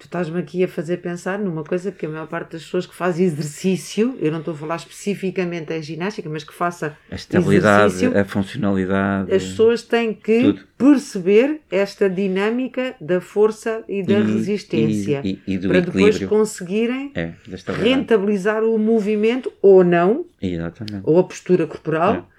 [0.03, 2.95] Tu estás-me aqui a fazer pensar numa coisa que a maior parte das pessoas que
[2.95, 8.07] faz exercício, eu não estou a falar especificamente em ginástica, mas que faça a estabilidade,
[8.07, 10.63] a funcionalidade, as pessoas têm que tudo.
[10.77, 17.35] perceber esta dinâmica da força e da e, resistência e, e, para depois conseguirem é,
[17.81, 21.03] rentabilizar o movimento ou não, Exatamente.
[21.05, 22.29] ou a postura corporal.
[22.29, 22.33] É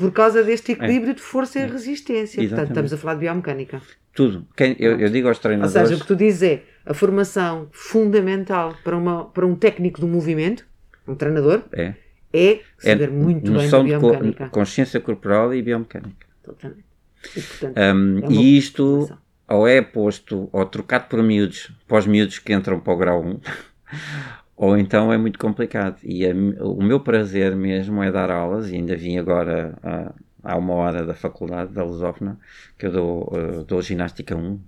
[0.00, 1.14] por causa deste equilíbrio é.
[1.14, 1.66] de força e é.
[1.66, 2.40] resistência.
[2.40, 2.48] Exatamente.
[2.48, 3.82] Portanto, estamos a falar de biomecânica.
[4.14, 4.46] Tudo.
[4.56, 5.76] Quem, eu, eu, digo aos treinadores.
[5.76, 10.00] Ou seja, o que tu dizes é a formação fundamental para, uma, para um técnico
[10.00, 10.66] do movimento,
[11.06, 11.94] um treinador, é,
[12.32, 14.44] é saber é muito bem de biomecânica.
[14.44, 16.26] De consciência corporal e biomecânica.
[16.42, 16.84] Totalmente.
[17.36, 19.18] E, portanto, um, é e isto formação.
[19.48, 23.22] ou é posto ou trocado por miúdos, para os miúdos que entram para o grau
[23.22, 23.40] 1,
[24.60, 25.98] ou então é muito complicado.
[26.04, 30.58] E a, o meu prazer mesmo é dar aulas, e ainda vim agora a, há
[30.58, 32.38] uma hora da faculdade da Lusófona,
[32.78, 34.60] que eu dou, uh, dou ginástica 1,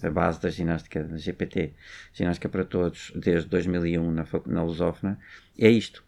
[0.00, 1.72] a base da ginástica da GPT,
[2.12, 5.18] ginástica para todos, desde 2001 na, na Lusófona,
[5.58, 6.04] é isto.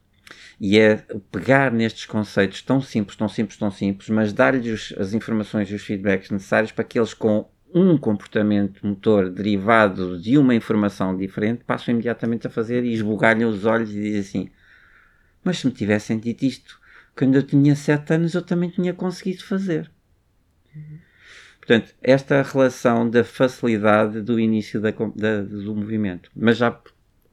[0.60, 5.68] E é pegar nestes conceitos tão simples, tão simples, tão simples, mas dar-lhes as informações
[5.72, 11.16] e os feedbacks necessários para que eles, com um comportamento motor derivado de uma informação
[11.16, 14.50] diferente, passam imediatamente a fazer e esbugalham os olhos e dizem assim:
[15.42, 16.78] Mas se me tivessem dito isto
[17.16, 19.90] quando eu tinha 7 anos, eu também tinha conseguido fazer.
[21.58, 26.30] Portanto, esta relação da facilidade do início da, da, do movimento.
[26.36, 26.78] Mas já.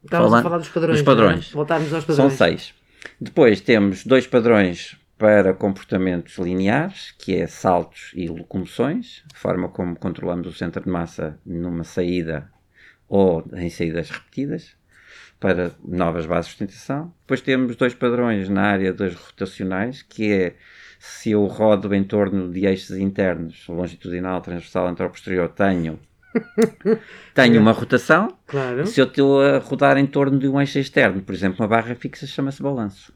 [0.04, 0.98] Estávamos a falar dos padrões.
[0.98, 1.50] Dos padrões.
[1.50, 1.54] É?
[1.54, 2.34] Voltarmos aos padrões.
[2.34, 2.74] São seis.
[3.20, 9.96] Depois temos dois padrões para comportamentos lineares, que é saltos e locomoções, a forma como
[9.96, 12.50] controlamos o centro de massa numa saída
[13.08, 14.76] ou em saídas repetidas,
[15.40, 17.14] para novas bases de sustentação.
[17.22, 20.56] Depois temos dois padrões na área das rotacionais, que é
[20.98, 26.00] se eu rodo em torno de eixos internos, longitudinal, transversal, anteroposterior, tenho
[27.36, 28.36] Tenho uma rotação.
[28.48, 28.88] Claro.
[28.88, 31.94] Se eu estou a rodar em torno de um eixo externo, por exemplo, uma barra
[31.94, 33.14] fixa chama-se balanço.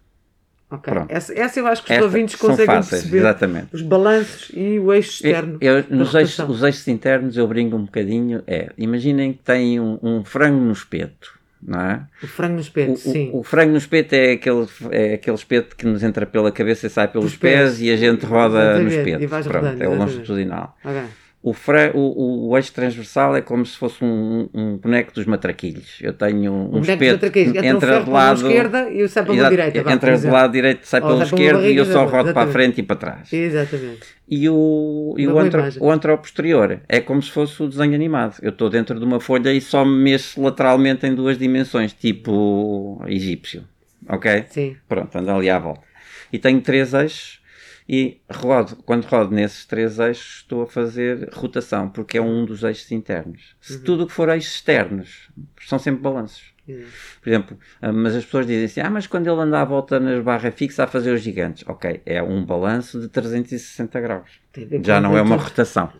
[0.75, 0.93] Ok.
[0.93, 1.11] Pronto.
[1.11, 3.17] Essa, essa eu acho que os Esta ouvintes conseguem fáceis, perceber.
[3.19, 3.67] exatamente.
[3.73, 5.57] Os balanços e o eixo externo.
[5.61, 8.43] Eu, da nos eixos, os eixos internos eu brinco um bocadinho.
[8.47, 12.01] É, imaginem que têm um, um frango no espeto, não é?
[12.23, 13.29] O frango no espeto, O, sim.
[13.33, 16.87] o- o frango no espeto é aquele, é aquele espeto que nos entra pela cabeça
[16.87, 17.59] e sai pelos pés.
[17.71, 19.27] pés, e a gente roda no espeto.
[19.27, 20.77] Pronto, rodando, é o longitudinal.
[20.83, 21.01] Ok.
[21.47, 25.27] O, fra- o, o- o eixo transversal é como se fosse um, um boneco dos
[25.27, 25.99] matraquilhos.
[26.01, 28.41] Eu tenho um, O espeto um ferro de pela mão lado.
[28.47, 29.83] esquerda e o sai para a mão Exato, direita.
[29.99, 30.33] do exemplo.
[30.37, 33.31] lado direito, sai pela esquerda e eu só rodo para a frente e para trás.
[33.31, 34.07] Exatamente.
[34.27, 38.37] E o, e o, antro, o anteroposterior é como se fosse o desenho animado.
[38.41, 42.99] Eu estou dentro de uma folha e só me mexo lateralmente em duas dimensões, tipo
[43.05, 43.63] egípcio.
[44.09, 44.45] Ok?
[44.49, 44.75] Sim.
[44.87, 45.81] Pronto, ando ali à volta.
[46.33, 47.39] E tenho três eixos
[47.87, 48.77] e rodo.
[48.77, 53.55] Quando rodo nesses três eixos, estou a fazer rotação, porque é um dos eixos internos.
[53.61, 55.29] Se tudo o que for eixos externos,
[55.61, 56.54] são sempre balanços.
[56.67, 56.91] Exato.
[57.21, 59.99] Por exemplo, ah, mas as pessoas dizem assim: ah, mas quando ele anda à volta
[59.99, 61.63] nas barras fixas a fazer os gigantes.
[61.67, 64.29] Ok, é um balanço de 360 graus.
[64.83, 65.91] Já não é uma rotação.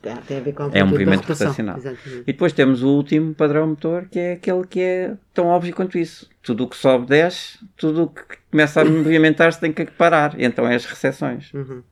[0.74, 1.78] É um movimento rotacional.
[1.78, 2.22] Exatamente.
[2.22, 5.98] E depois temos o último padrão motor, que é aquele que é tão óbvio quanto
[5.98, 6.30] isso.
[6.42, 10.36] Tudo o que sobe desce, tudo o que começa a movimentar-se tem que parar.
[10.40, 11.54] Então é as recessões.
[11.54, 11.84] Uhum.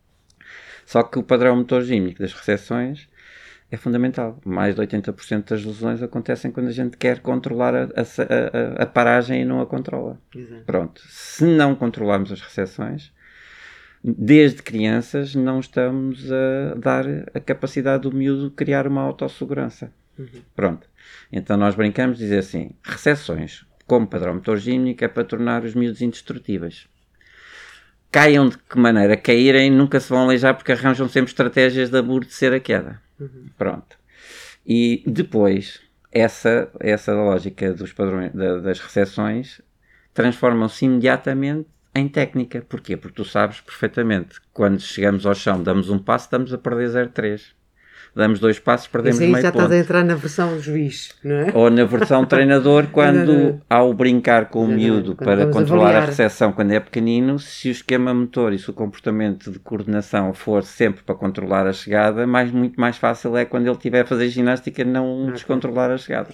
[0.86, 3.08] Só que o padrão motor gímico das recessões
[3.74, 4.40] é fundamental.
[4.46, 8.86] Mais de 80% das lesões acontecem quando a gente quer controlar a, a- a- a
[8.86, 10.20] paragem e não a controla.
[10.36, 10.64] Exato.
[10.66, 11.02] Pronto.
[11.08, 13.12] Se não controlarmos as recessões,
[14.04, 19.92] desde crianças não estamos a dar a capacidade do miúdo de criar uma autossegurança.
[20.56, 20.88] Pronto.
[21.32, 26.02] Então nós brincamos dizer assim, recessões como padrão motor gímico é para tornar os miúdos
[26.02, 26.88] indestrutíveis.
[28.12, 32.54] Caiam de que maneira caírem, nunca se vão aleijar porque arranjam sempre estratégias de amortecer
[32.54, 33.02] a queda.
[33.58, 33.98] Pronto.
[34.66, 35.82] E depois,
[36.12, 39.62] essa, essa lógica dos padrões, da- das recessões
[40.14, 42.62] transformam-se imediatamente em técnica.
[42.68, 42.96] Porquê?
[42.98, 46.90] Porque tu sabes perfeitamente que quando chegamos ao chão, damos um passo, estamos a perder
[46.90, 47.54] 0,3.
[48.16, 49.64] Damos dois passos, perdemos Isso aí meio já ponto.
[49.64, 51.52] estás a entrar na versão juiz, não é?
[51.56, 56.10] Ou na versão treinador, quando ao brincar com o miúdo para controlar a avaliar.
[56.10, 60.64] recepção quando é pequenino, se o esquema motor e se o comportamento de coordenação for
[60.64, 64.30] sempre para controlar a chegada, mais, muito mais fácil é quando ele estiver a fazer
[64.30, 66.30] ginástica não descontrolar a chegada.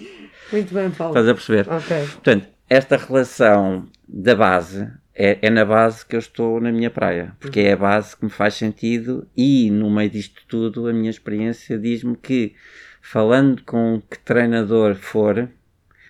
[0.52, 1.14] Muito bem, Paulo.
[1.14, 1.68] Estás a perceber?
[1.72, 1.98] Ok.
[2.14, 4.86] Portanto, esta relação da base
[5.22, 8.24] é, é na base que eu estou na minha praia, porque é a base que
[8.24, 12.56] me faz sentido e no meio disto tudo a minha experiência diz-me que
[13.02, 15.50] falando com que treinador for,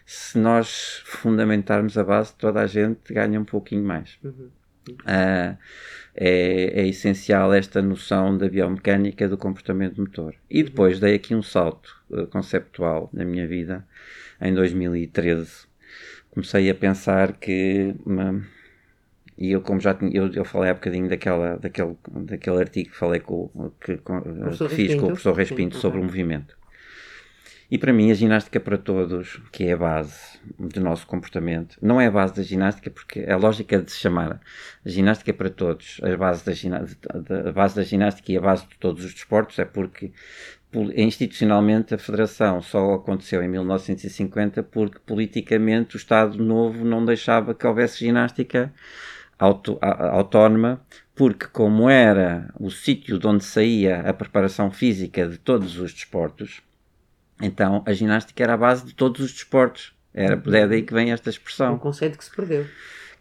[0.06, 4.20] se nós fundamentarmos a base, toda a gente ganha um pouquinho mais.
[5.06, 5.58] Ah,
[6.16, 10.36] é, é essencial esta noção da biomecânica do comportamento motor.
[10.48, 13.88] E depois dei aqui um salto eh, conceptual na minha vida
[14.40, 15.68] em 2013.
[16.32, 18.42] Comecei a pensar que hum,
[19.40, 22.96] e eu como já tinha, eu, eu falei há bocadinho daquela, daquele, daquele artigo que
[22.98, 26.60] falei com, que, com, Professor que fiz com o professor Respinto sobre o movimento.
[27.72, 32.02] E para mim, a ginástica para todos, que é a base do nosso comportamento, não
[32.02, 34.42] é a base da ginástica, porque a lógica de se chamar
[34.84, 36.80] a ginástica para todos, a base da,
[37.20, 40.12] da- a base da ginástica e a base de todos os desportos, é porque
[40.96, 47.66] institucionalmente a Federação só aconteceu em 1950 porque politicamente o Estado Novo não deixava que
[47.66, 48.74] houvesse ginástica
[49.40, 50.82] auto- a- autónoma,
[51.16, 56.62] porque como era o sítio de onde saía a preparação física de todos os desportos,
[57.42, 59.94] então a ginástica era a base de todos os desportos.
[60.14, 62.66] Era é daí que vem esta Um expressão, conceito que se perdeu.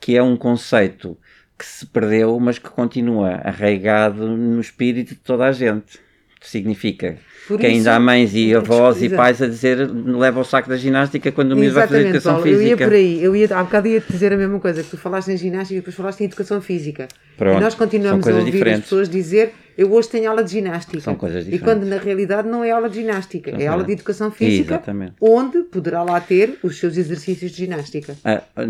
[0.01, 1.17] que é um conceito
[1.59, 6.01] que se perdeu, mas que continua arraigado no espírito de toda a gente.
[6.41, 10.45] Significa Por que ainda isso- há mães e avós e pais a dizer leva o
[10.45, 12.49] saco da ginástica quando o miúdo vai fazer Exatamente, educação Paulo.
[12.49, 12.85] Eu ia física.
[12.85, 13.23] por aí.
[13.25, 15.75] Eu ia, há bocado ia te dizer a mesma coisa, que tu falaste em ginástica
[15.75, 17.09] e depois falaste em educação física.
[17.37, 18.79] Pronto, e nós continuamos a ouvir diferentes.
[18.81, 21.01] as pessoas dizer eu hoje tenho aula de ginástica.
[21.01, 21.65] São coisas E diferentes.
[21.65, 25.13] quando na realidade não é aula de ginástica, é aula de educação física, Exatamente.
[25.21, 28.17] onde poderá lá ter os seus exercícios de ginástica.
[28.25, 28.63] Ah, ah,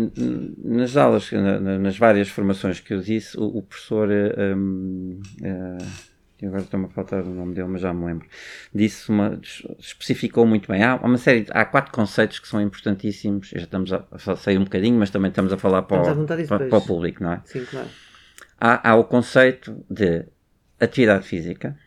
[0.63, 5.77] nas aulas, na- na- nas várias formações que eu disse, o, professor, ah, hum, ah,
[5.79, 8.27] e agora estou-me a faltar o nome dele, mas já me lembro,
[8.73, 9.39] disse uma,
[9.79, 10.83] especificou muito bem.
[10.83, 13.49] Há uma série, há quatro conceitos que são importantíssimos.
[13.49, 16.67] Já estamos a, a sair um bocadinho, mas também estamos a falar para, o, para,
[16.67, 17.41] para o público, não é?
[17.45, 17.87] Sim, claro.
[18.59, 20.25] Há, há o conceito de
[20.79, 21.77] atividade física,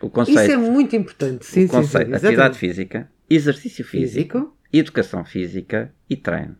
[0.00, 1.46] o Isso conceito, é muito importante.
[1.46, 2.16] Sim, o conceito sim, sim.
[2.16, 2.58] atividade exatamente.
[2.58, 6.56] física, exercício físico, Físico educação física e treino.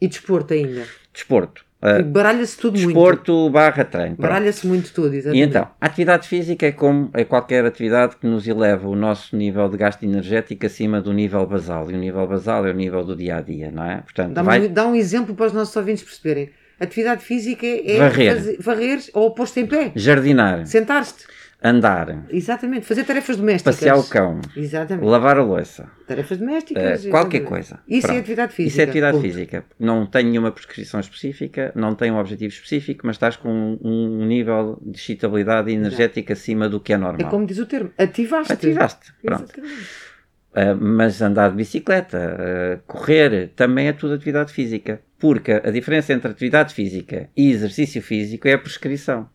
[0.00, 0.86] e desporto ainda.
[1.12, 1.64] Desporto.
[1.80, 2.88] Uh, Baralha-se tudo muito.
[2.88, 4.16] Desporto barra treino.
[4.16, 5.48] Baralha-se muito tudo, E exatamente.
[5.48, 9.68] então, a atividade física é como é qualquer atividade que nos eleva o nosso nível
[9.68, 11.88] de gasto energético acima do nível basal.
[11.90, 13.98] E o nível basal é o nível do dia a dia, não é?
[13.98, 16.50] Portanto, Dá, vai um, dá um exemplo para os nossos ouvintes perceberem.
[16.80, 18.34] Atividade física é Varrer.
[18.34, 19.92] fazer, varrer ou posto em pé.
[19.94, 21.24] jardinar, Sentar-te.
[21.62, 22.86] Andar, Exatamente.
[22.86, 23.74] Fazer tarefas domésticas.
[23.76, 25.04] passear o cão, Exatamente.
[25.06, 27.06] lavar a louça, Tarefas domésticas.
[27.06, 27.44] qualquer exatamente.
[27.44, 27.80] coisa.
[27.88, 28.18] Isso é Pronto.
[28.20, 28.68] atividade física.
[28.72, 29.26] Isso é atividade Ponto.
[29.26, 29.64] física.
[29.78, 34.24] Não tem nenhuma prescrição específica, não tem um objetivo específico, mas estás com um, um
[34.26, 37.30] nível de excitabilidade energética acima do que é É normal.
[37.30, 37.90] como diz o termo.
[37.98, 38.52] Ativaste.
[38.52, 39.12] Ativaste.
[39.22, 39.52] Pronto.
[39.60, 45.00] Uh, mas andar de bicicleta, uh, correr, também é tudo atividade física.
[45.18, 49.28] Porque a diferença entre atividade física e exercício físico é a prescrição.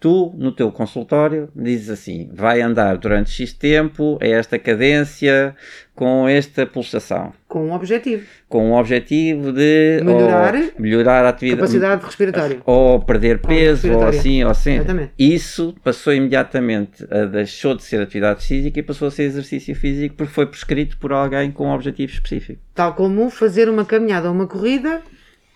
[0.00, 5.54] Tu, no teu consultório, dizes assim: vai andar durante X tempo, a esta cadência,
[5.94, 7.34] com esta pulsação.
[7.46, 8.24] Com um objetivo.
[8.48, 12.62] Com o objetivo de Melhorar ou melhorar a atividade, Capacidade respiratória.
[12.64, 14.76] ou perder peso, ou assim, ou assim.
[14.76, 15.12] Exatamente.
[15.18, 20.14] Isso passou imediatamente, a, deixou de ser atividade física e passou a ser exercício físico
[20.16, 22.58] porque foi prescrito por alguém com um objetivo específico.
[22.74, 25.02] Tal como fazer uma caminhada ou uma corrida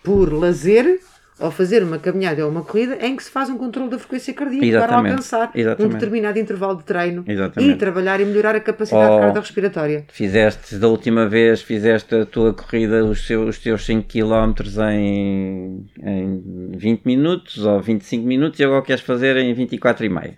[0.03, 1.01] por lazer
[1.41, 4.33] ou fazer uma caminhada ou uma corrida em que se faz um controle da frequência
[4.33, 5.11] cardíaca para Exatamente.
[5.13, 5.93] alcançar um Exatamente.
[5.95, 7.73] determinado intervalo de treino Exatamente.
[7.73, 9.19] e trabalhar e melhorar a capacidade Oh.
[9.19, 10.05] cardiorrespiratória.
[10.13, 14.55] Fizeste, da última vez, fizeste a tua corrida, os, seus, os teus 5 km
[14.93, 20.35] em, em 20 minutos ou 25 minutos e agora queres fazer em 24 e meio.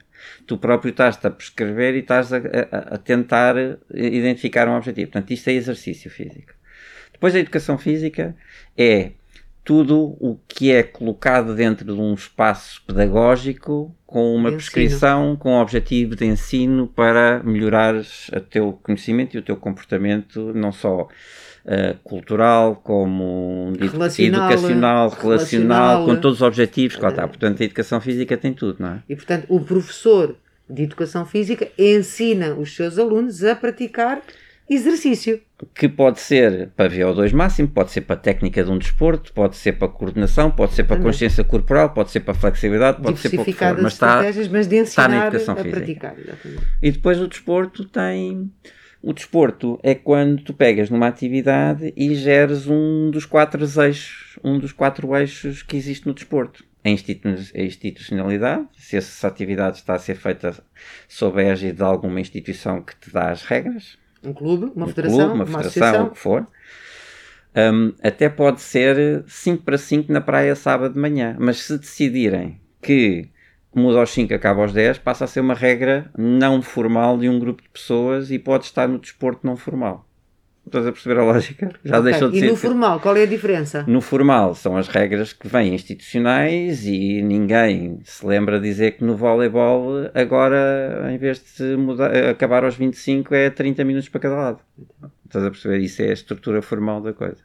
[0.46, 3.54] Tu próprio estás-te a prescrever e estás a, a- a tentar
[3.94, 5.11] identificar um objetivo.
[5.12, 6.52] Portanto, isto é exercício físico.
[7.12, 8.35] Depois a educação física
[8.76, 9.11] é
[9.66, 14.57] tudo o que é colocado dentro de um espaço pedagógico com uma ensino.
[14.57, 20.52] prescrição, com o objetivo de ensino para melhorares o teu conhecimento e o teu comportamento,
[20.55, 21.09] não só
[21.66, 26.07] eh, cultural, como Relacional, educacional, relacional, relacional.
[26.07, 27.26] com todos os objetivos que lá está.
[27.26, 29.02] Portanto, a educação física tem tudo, não é?
[29.09, 30.37] E portanto, o professor
[30.70, 34.22] de educação física ensina os seus alunos a praticar
[34.68, 35.40] exercício.
[35.74, 39.57] que pode ser para VO2 máximo, pode ser para a técnica de um desporto, pode
[39.57, 43.31] ser para coordenação, pode ser para consciência corporal, pode ser para a flexibilidade, pode ser
[43.31, 45.76] para o que for, mas está, mas está na educação física.
[45.76, 46.14] praticar.
[46.83, 48.50] E depois o desporto tem.
[49.02, 54.59] O desporto é quando tu pegas numa atividade e geres um dos quatro eixos, um
[54.59, 56.64] dos quatro eixos que existe no desporto.
[56.85, 60.55] A institu- a institucionalidade, se essa atividade está a ser feita
[61.09, 64.88] sob a égide de alguma instituição que te dá as regras, Um clube, uma um
[64.88, 66.10] federação, clube, uma uma, federação, o associação.
[66.10, 66.46] que for.
[67.56, 72.60] Um, até pode ser 5 para 5 na praia sábado de manhã, mas se decidirem
[72.82, 73.30] que
[73.74, 77.38] muda aos 5 acaba aos 10, passa a ser uma regra não formal de um
[77.38, 80.06] grupo de pessoas e pode estar no desporto não formal.
[80.66, 81.70] Estás a perceber a lógica?
[81.85, 82.11] Já Ok.
[82.11, 82.46] deixou de E ser.
[82.50, 83.85] no formal, qual é a diferença?
[83.87, 89.16] No formal são as regras que vêm institucionais e ninguém se lembra dizer que no
[89.16, 94.59] voleibol agora, em vez de mudar, acabar aos 25, é 30 minutos para cada lado.
[95.24, 95.79] Estás a perceber?
[95.79, 97.42] Isso é a estrutura formal da coisa.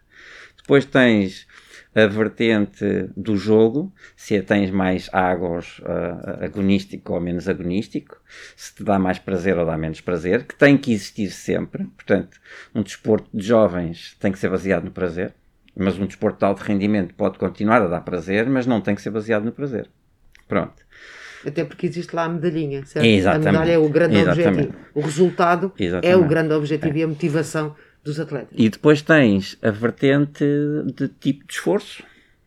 [0.57, 1.45] Depois tens
[1.93, 8.17] a vertente do jogo, se a tens mais agos ah, agonístico ou menos agonístico,
[8.55, 11.83] se te dá mais prazer ou dá menos prazer, que tem que existir sempre.
[11.85, 12.39] Portanto,
[12.73, 15.33] um desporto de jovens tem que ser baseado no prazer,
[15.75, 19.01] mas um desporto de alto rendimento pode continuar a dar prazer, mas não tem que
[19.01, 19.89] ser baseado no prazer.
[20.47, 20.83] Pronto.
[21.45, 23.05] Até porque existe lá a medalhinha, certo?
[23.05, 23.47] Exatamente.
[23.47, 24.47] A medalha é o grande Exatamente.
[24.47, 24.77] objetivo.
[24.93, 26.23] O resultado é Exatamente.
[26.23, 28.53] o grande objetivo e a motivação dos atletas.
[28.57, 30.43] E depois tens a vertente
[30.95, 32.03] de tipo de esforço.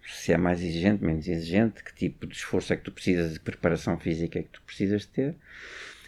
[0.07, 3.41] Se é mais exigente, menos exigente, que tipo de esforço é que tu precisas, de
[3.41, 5.35] preparação física é que tu precisas ter.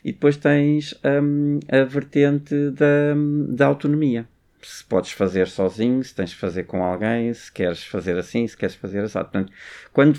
[0.04, 3.14] E depois tens hum, a vertente da,
[3.48, 4.28] da autonomia.
[4.68, 8.57] Se podes fazer sozinho, se tens de fazer com alguém, se queres fazer assim, se
[8.57, 9.18] queres fazer assim.
[9.20, 9.52] Portanto,
[9.92, 10.18] quando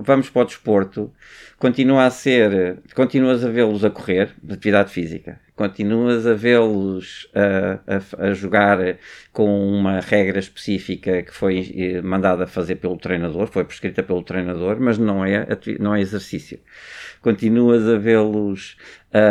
[0.00, 1.12] vamos para o desporto,
[1.58, 7.96] continua a ser, continuas a vê-los a correr, de atividade física, continuas a vê-los a,
[7.96, 8.98] a- a jogar
[9.32, 14.78] com uma regra específica que foi eh, mandada fazer pelo treinador, foi prescrita pelo treinador,
[14.80, 15.46] mas não é,
[15.78, 16.58] não é exercício.
[17.20, 18.76] Continuas a vê-los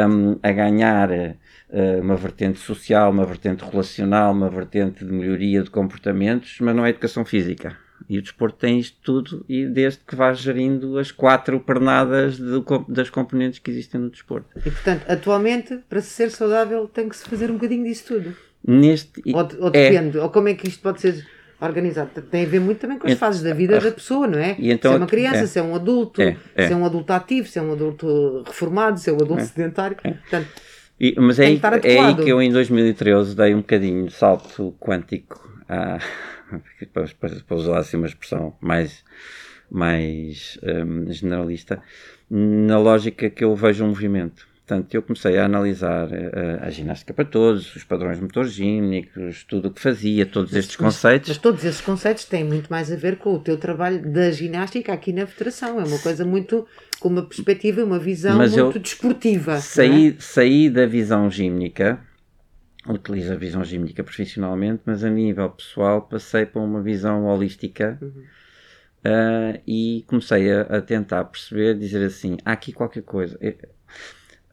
[0.10, 1.10] hum, a ganhar
[2.02, 6.90] uma vertente social, uma vertente relacional, uma vertente de melhoria de comportamentos, mas não é
[6.90, 7.76] educação física.
[8.10, 12.64] E o desporto tem isto tudo, e desde que vais gerindo as quatro pernadas do
[12.90, 14.48] das componentes que existem no desporto.
[14.58, 18.36] E portanto, atualmente, para se ser saudável, tem que se fazer um bocadinho disso tudo.
[18.68, 21.26] Neste, Ou, ou é, depende, ou como é que isto pode ser
[21.62, 22.10] organizado.
[22.24, 24.58] Tem a ver muito também com as fases da vida da pessoa, não é?
[24.60, 25.48] Então se é uma aqui- criança, é.
[25.48, 26.68] se é um adulto, É, é.
[26.68, 29.96] se é um adulto ativo, se é um adulto reformado, se é um adulto sedentário.
[29.96, 30.48] Portanto,
[31.04, 34.74] E- mas é aí, é aí que eu em 2013 dei um bocadinho de salto
[34.80, 36.00] quântico à
[36.94, 37.06] para,
[37.46, 39.04] para usar assim uma expressão mais,
[39.70, 41.82] mais um, generalista,
[42.30, 44.48] na lógica que eu vejo um movimento.
[44.74, 49.68] Portanto, eu comecei a analisar a, eh, a, ginástica para todos, os padrões motorgínicos, tudo
[49.68, 51.30] o que fazia, todos estes mas, conceitos.
[51.30, 54.92] Mas todos esses conceitos têm muito mais a ver com o teu trabalho da ginástica
[54.92, 55.80] aqui na Federação.
[55.80, 56.68] É uma coisa muito
[57.00, 59.58] com uma perspectiva, uma visão mas muito desportiva.
[59.58, 60.16] Saí, é?
[60.20, 62.00] saí da visão gímnica,
[62.88, 68.00] utilizo a visão gímnica profissionalmente, mas a nível pessoal passei para uma visão holística.
[68.02, 68.24] Uhum.
[69.06, 73.38] Uh, e comecei a, a, tentar perceber, dizer assim, há aqui qualquer coisa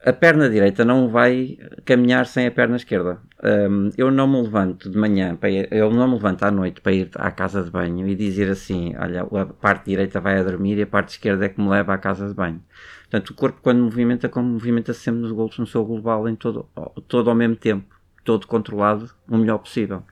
[0.04, 3.20] a perna direita não vai caminhar sem a perna esquerda.
[3.42, 6.80] Um, eu não me levanto de manhã, para ir, eu não me levanto à noite
[6.80, 10.42] para ir à casa de banho e dizer assim: olha, a parte direita vai a
[10.42, 12.62] dormir e a parte esquerda é que me leva à casa de banho.
[13.02, 16.66] Portanto, o corpo, quando movimenta, como movimenta sempre nos golos no seu global, em todo,
[17.06, 17.94] todo ao mesmo tempo,
[18.24, 20.02] todo controlado, o melhor possível.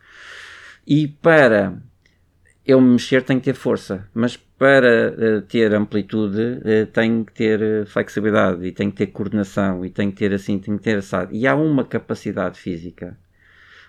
[0.86, 1.80] E para
[2.66, 7.32] eu me mexer, tenho que ter força, mas para uh, ter amplitude uh, tenho que
[7.32, 10.82] ter uh, flexibilidade e tenho que ter coordenação e tenho que ter assim, tenho que
[10.82, 11.32] ter assado.
[11.32, 13.16] E há uma capacidade física,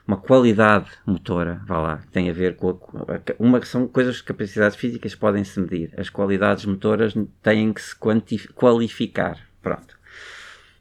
[0.07, 4.78] uma qualidade motora, vá lá, que tem a ver com a, uma são coisas capacidades
[4.78, 5.91] físicas podem se medir.
[5.97, 7.95] As qualidades motoras têm que se
[8.53, 9.97] qualificar, pronto.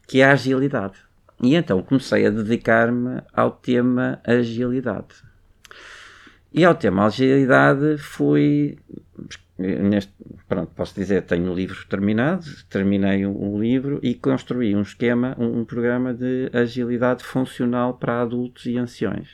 [0.07, 0.99] Que é a agilidade.
[1.41, 5.27] E então comecei a dedicar-me ao tema agilidade.
[6.53, 8.77] E ao tema agilidade fui
[9.59, 10.13] neste,
[10.47, 15.35] pronto, posso dizer, tenho o livro terminado, terminei o, o livro e construí um esquema,
[15.37, 19.27] um, um, programa de agilidade funcional para adultos e anciões.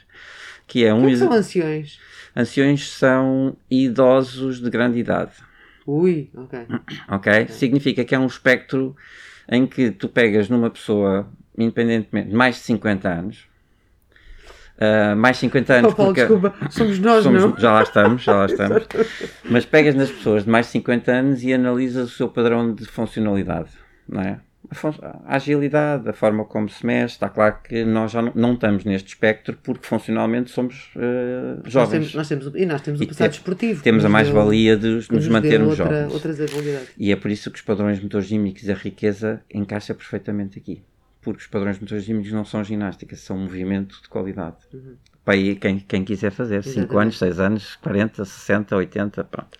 [0.68, 1.04] Que é um.
[1.04, 2.00] O que, é são anciões?
[2.36, 5.34] Anciões são idosos de grande idade.
[5.86, 6.60] Ui, ok.
[7.08, 7.48] Ok?
[7.50, 8.96] Significa que é um espectro
[9.48, 13.48] em que tu pegas numa pessoa, independentemente, de mais de 50 anos,
[14.76, 15.94] Uh, mais 50 anos.
[15.94, 17.58] Oh, Paulo, porque desculpa, somos nós, somos, não?
[17.58, 18.86] Já lá estamos, já lá estamos.
[19.50, 22.86] Mas pegas nas pessoas de mais de 50 anos e analisas o seu padrão de
[22.86, 23.70] funcionalidade,
[24.08, 24.40] não é?
[25.24, 28.84] A agilidade, a forma como se mexe, está claro que nós já não, não estamos
[28.84, 31.74] neste espectro porque funcionalmente somos uh, jovens.
[31.74, 33.84] Nós temos, nós temos, e nós temos o passado desportivo.
[33.84, 36.14] Temos a mais-valia de nos, nos mantermos outra, jovens.
[36.98, 40.84] E é por isso que os padrões motorgímicos e a riqueza encaixa perfeitamente aqui
[41.26, 44.58] porque os padrões motorgímicos não são ginástica, são movimento de qualidade.
[44.72, 44.96] Uhum.
[45.26, 49.58] Para aí quem, quem quiser fazer, 5 anos, 6 anos, 40, 60, 80, pronto.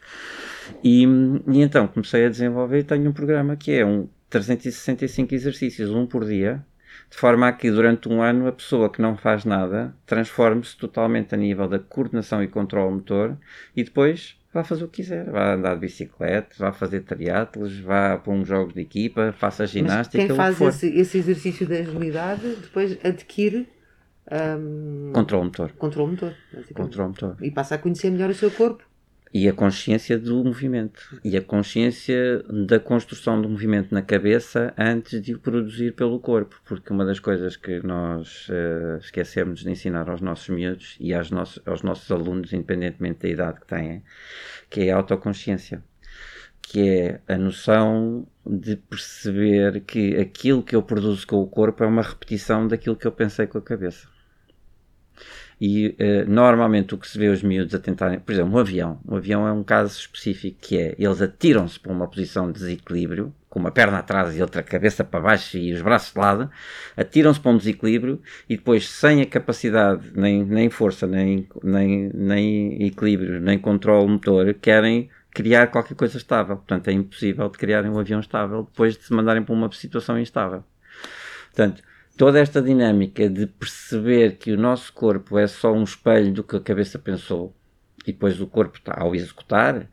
[0.84, 5.90] E, e então comecei a desenvolver e tenho um programa que é um 365 exercícios,
[5.90, 6.64] um por dia,
[7.10, 11.34] de forma a que durante um ano a pessoa que não faz nada transforme-se totalmente
[11.34, 13.38] a nível da coordenação e controle motor
[13.76, 15.30] e depois vá fazer o que quiser.
[15.30, 20.18] Vá andar de bicicleta, vá fazer triatlos, vá para uns jogos de equipa, faça ginástica.
[20.18, 23.68] Mas quem faz esse, esse, exercício de agilidade depois adquire.
[24.32, 25.72] Um, controle motor.
[25.74, 26.36] Controle motor,
[26.74, 27.38] Controle motor.
[27.42, 28.84] E passa a conhecer melhor o seu corpo.
[29.38, 31.20] E a consciência do movimento.
[31.22, 36.56] E a consciência da construção do movimento na cabeça antes de o produzir pelo corpo.
[36.64, 41.32] Porque uma das coisas que nós uh, esquecemos de ensinar aos nossos miúdos e aos
[41.32, 44.04] nossos, aos nossos alunos, independentemente da idade que têm,
[44.70, 45.84] que é a autoconsciência.
[46.62, 51.88] Que é a noção de perceber que aquilo que eu produzo com o corpo é
[51.88, 54.15] uma repetição daquilo que eu pensei com a cabeça.
[55.60, 59.00] E uh, normalmente o que se vê os miúdos a tentarem, por exemplo, um avião.
[59.08, 63.34] Um avião é um caso específico que é eles atiram-se para uma posição de desequilíbrio,
[63.50, 66.52] com uma perna atrás e outra cabeça para baixo e os braços de lado,
[66.98, 72.86] atiram-se para um desequilíbrio e depois, sem a capacidade, nem, nem força, nem, nem, nem
[72.86, 76.58] equilíbrio, nem controle motor, querem criar qualquer coisa estável.
[76.58, 80.20] Portanto, é impossível de criarem um avião estável depois de se mandarem para uma situação
[80.20, 80.64] instável.
[81.46, 81.82] Portanto,
[82.18, 86.56] toda esta dinâmica de perceber que o nosso corpo é só um espelho do que
[86.56, 87.54] a cabeça pensou
[88.06, 89.90] e depois o corpo está ao executar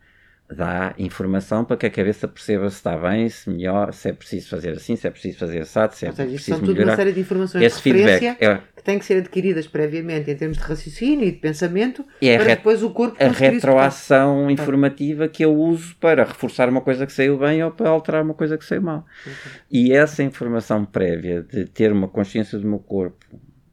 [0.53, 4.49] dá informação para que a cabeça perceba se está bem, se melhor, se é preciso
[4.49, 6.75] fazer assim, se é preciso fazer assado, se é seja, preciso são melhorar.
[6.75, 8.57] tudo uma série de informações Esse de referência é...
[8.75, 12.55] que têm que ser adquiridas previamente em termos de raciocínio e de pensamento é para
[12.55, 17.37] depois o corpo a retroação informativa que eu uso para reforçar uma coisa que saiu
[17.37, 19.05] bem ou para alterar uma coisa que saiu mal.
[19.21, 19.33] Okay.
[19.71, 23.25] E essa informação prévia de ter uma consciência do meu corpo,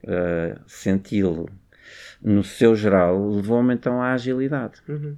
[0.05, 1.49] uh, senti-lo
[2.23, 4.75] no seu geral, levou-me então à agilidade.
[4.89, 5.17] Uhum.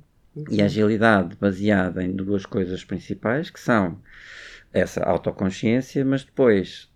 [0.51, 4.01] E a agilidade baseada em duas coisas principais, que são
[4.73, 6.91] essa autoconsciência, mas depois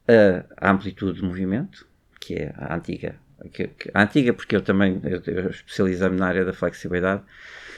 [0.59, 1.87] a, amplitude de movimento,
[2.19, 3.17] que é a antiga.
[3.53, 7.23] Que, que, a antiga porque eu também eu, eu especializei-me na área da flexibilidade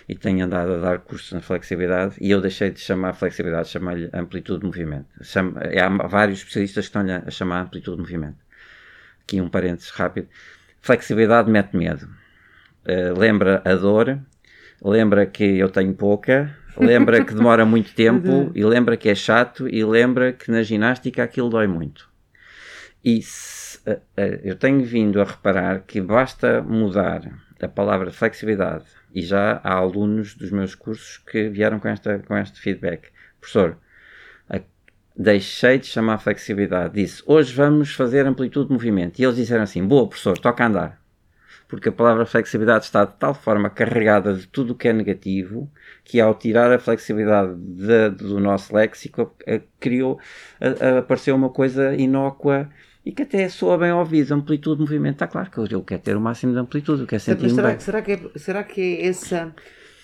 [0.09, 4.09] e tenho andado a dar cursos na flexibilidade e eu deixei de chamar flexibilidade, chamar-lhe
[4.13, 5.07] amplitude de movimento.
[5.23, 8.39] Chamo, há vários especialistas que estão a chamar amplitude de movimento.
[9.23, 10.29] Aqui um parênteses rápido.
[10.81, 12.09] Flexibilidade mete medo.
[12.87, 14.19] Uh, lembra a dor
[14.83, 19.69] lembra que eu tenho pouca, lembra que demora muito tempo e lembra que é chato
[19.69, 22.09] e lembra que na ginástica aquilo dói muito.
[23.05, 27.23] E se, uh, uh, eu tenho vindo a reparar que basta mudar
[27.61, 32.37] a palavra flexibilidade e já há alunos dos meus cursos que vieram com, esta, com
[32.37, 33.09] este feedback.
[33.41, 33.77] Professor,
[35.19, 39.19] deixei de chamar flexibilidade, disse hoje vamos fazer amplitude de movimento.
[39.19, 41.01] E eles disseram assim: boa, professor, toca andar.
[41.69, 45.71] Porque a palavra flexibilidade está de tal forma carregada de tudo o que é negativo
[46.03, 49.37] que, ao tirar a flexibilidade de, do nosso léxico,
[49.79, 50.19] criou,
[50.99, 52.71] apareceu uma coisa inócua
[53.05, 54.33] e que até soa bem ao ouvido.
[54.33, 57.21] Amplitude de movimento, está claro que eu quero ter o máximo de amplitude, eu quero
[57.21, 57.79] sentir será, bem.
[57.81, 59.55] Será que, é, será que é essa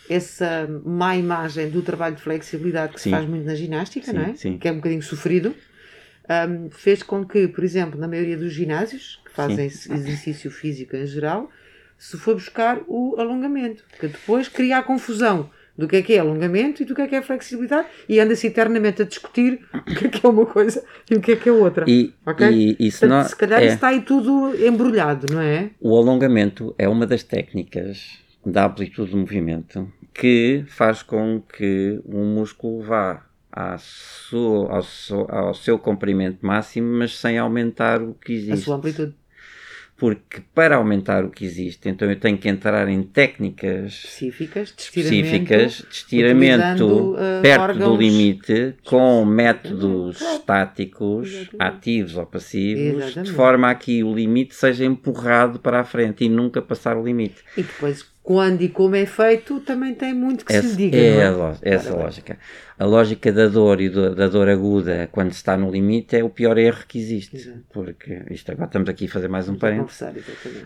[0.09, 3.11] essa má imagem do trabalho de flexibilidade que sim.
[3.11, 4.35] se faz muito na ginástica, sim, não é?
[4.35, 4.59] Sim.
[4.59, 5.55] Que é um bocadinho sofrido,
[6.29, 11.07] um, fez com que, por exemplo, na maioria dos ginásios que fazem exercício físico em
[11.07, 11.51] geral,
[11.99, 16.19] se for buscar o alongamento, que depois cria a confusão do que é que é
[16.19, 20.07] alongamento e do que é que é flexibilidade e anda-se eternamente a discutir o que
[20.07, 21.85] é que é uma coisa e o que é que é outra.
[21.89, 22.77] E, okay?
[22.79, 25.71] e, Portanto, não, se calhar é, está aí tudo embrulhado, não é?
[25.81, 32.19] O alongamento é uma das técnicas da amplitude do movimento que faz com que o
[32.19, 38.33] músculo vá à sua, ao, seu, ao seu comprimento máximo, mas sem aumentar o que
[38.33, 38.53] existe.
[38.53, 39.15] A sua amplitude.
[39.97, 44.83] Porque para aumentar o que existe, então eu tenho que entrar em técnicas específicas de
[44.83, 51.57] estiramento, específicas de estiramento uh, perto do limite, com métodos estáticos, Exatamente.
[51.61, 53.31] ativos ou passivos, Exatamente.
[53.31, 57.05] de forma a que o limite seja empurrado para a frente e nunca passar o
[57.05, 57.45] limite.
[57.57, 60.97] E depois quando e como é feito, também tem muito que essa, se diga.
[60.97, 61.27] É, é?
[61.27, 62.39] A, essa a lógica.
[62.79, 66.25] A lógica da dor e do, da dor aguda, quando se está no limite, é
[66.25, 67.37] o pior erro que existe.
[67.37, 67.61] Exato.
[67.71, 70.01] Porque isto agora estamos aqui a fazer mais um parênteses.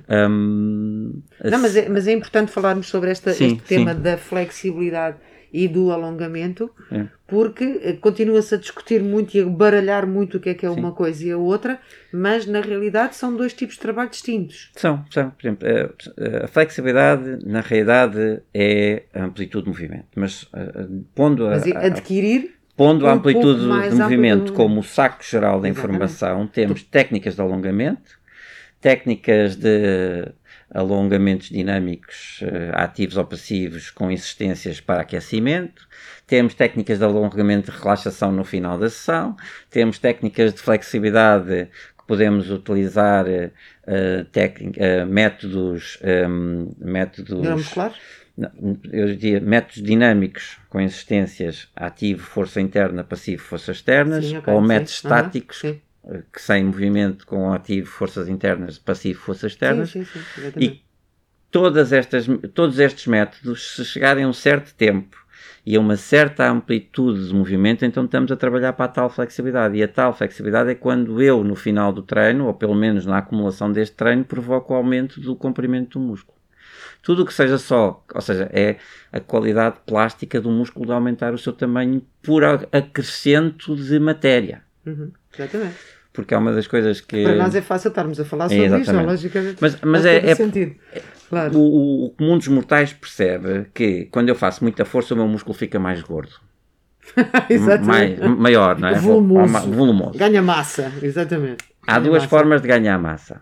[0.08, 4.02] Um, Não, mas é, mas é importante falarmos sobre esta, sim, este tema sim.
[4.02, 5.16] da flexibilidade
[5.52, 7.06] e do alongamento, é.
[7.26, 10.70] porque eh, continua-se a discutir muito e a baralhar muito o que é que é
[10.70, 10.78] Sim.
[10.78, 11.80] uma coisa e a outra,
[12.12, 14.70] mas na realidade são dois tipos de trabalho distintos.
[14.74, 15.30] São, são.
[15.30, 21.46] Por exemplo, a, a flexibilidade na realidade é a amplitude de movimento, mas uh, pondo
[21.46, 26.46] a, mas adquirir pondo um a amplitude de movimento como o saco geral da informação,
[26.46, 28.18] temos técnicas de alongamento,
[28.80, 30.32] técnicas de
[30.70, 35.88] alongamentos dinâmicos uh, ativos ou passivos com insistências para aquecimento,
[36.26, 39.36] temos técnicas de alongamento de relaxação no final da sessão,
[39.70, 45.98] temos técnicas de flexibilidade que podemos utilizar uh, técnica, uh, métodos,
[46.28, 47.46] um, métodos
[48.92, 54.60] eu diria métodos dinâmicos com insistências ativo, força interna, passivo, forças externas, sim, okay, ou
[54.60, 55.08] métodos sim.
[55.08, 55.76] estáticos uhum,
[56.32, 59.90] que sem movimento com ativo, forças internas, passivo, forças externas.
[59.90, 60.82] Sim, sim, sim, e
[61.50, 65.16] todas estas, todos estes métodos, se chegarem a um certo tempo
[65.66, 69.76] e a uma certa amplitude de movimento, então estamos a trabalhar para a tal flexibilidade.
[69.76, 73.18] E a tal flexibilidade é quando eu, no final do treino, ou pelo menos na
[73.18, 76.38] acumulação deste treino, provoco o aumento do comprimento do músculo.
[77.02, 78.76] Tudo o que seja só, ou seja, é
[79.12, 84.62] a qualidade plástica do músculo de aumentar o seu tamanho por acrescento de matéria.
[84.86, 87.22] Uhum, exatamente porque é uma das coisas que.
[87.22, 89.56] Para nós é fácil estarmos a falar sobre é, isto, logicamente.
[89.60, 90.30] Mas, mas é.
[90.30, 90.74] é sentido.
[91.28, 91.56] Claro.
[91.56, 95.54] O, o comum dos mortais percebe que quando eu faço muita força, o meu músculo
[95.54, 96.32] fica mais gordo.
[97.86, 98.94] mais, maior, não é?
[98.98, 99.70] Volumoso.
[99.70, 100.18] Volumoso.
[100.18, 101.64] Ganha massa, exatamente.
[101.86, 102.28] Há Ganha duas massa.
[102.28, 103.40] formas de ganhar massa.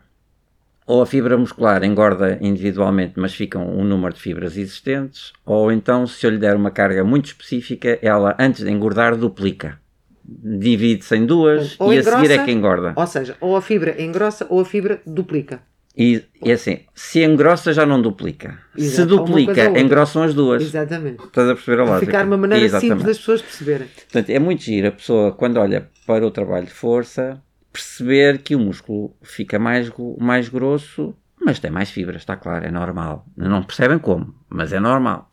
[0.86, 6.06] Ou a fibra muscular engorda individualmente, mas ficam um número de fibras existentes, ou então,
[6.06, 9.78] se eu lhe der uma carga muito específica, ela, antes de engordar, duplica
[10.28, 12.92] divide-se em duas ou e engrossa, a seguir é que engorda.
[12.96, 15.60] Ou seja, ou a fibra engrossa ou a fibra duplica.
[15.96, 18.58] E, e assim, se engrossa já não duplica.
[18.76, 20.62] Exato, se duplica, engrossam as duas.
[20.62, 21.24] Exatamente.
[21.24, 22.06] Estás a perceber a lógica?
[22.06, 22.90] Ficar uma maneira Exatamente.
[22.90, 23.88] simples das pessoas perceberem.
[23.88, 28.54] Portanto, é muito giro a pessoa, quando olha para o trabalho de força, perceber que
[28.54, 33.24] o músculo fica mais, mais grosso, mas tem mais fibras, está claro, é normal.
[33.34, 35.30] Não percebem como, mas é normal.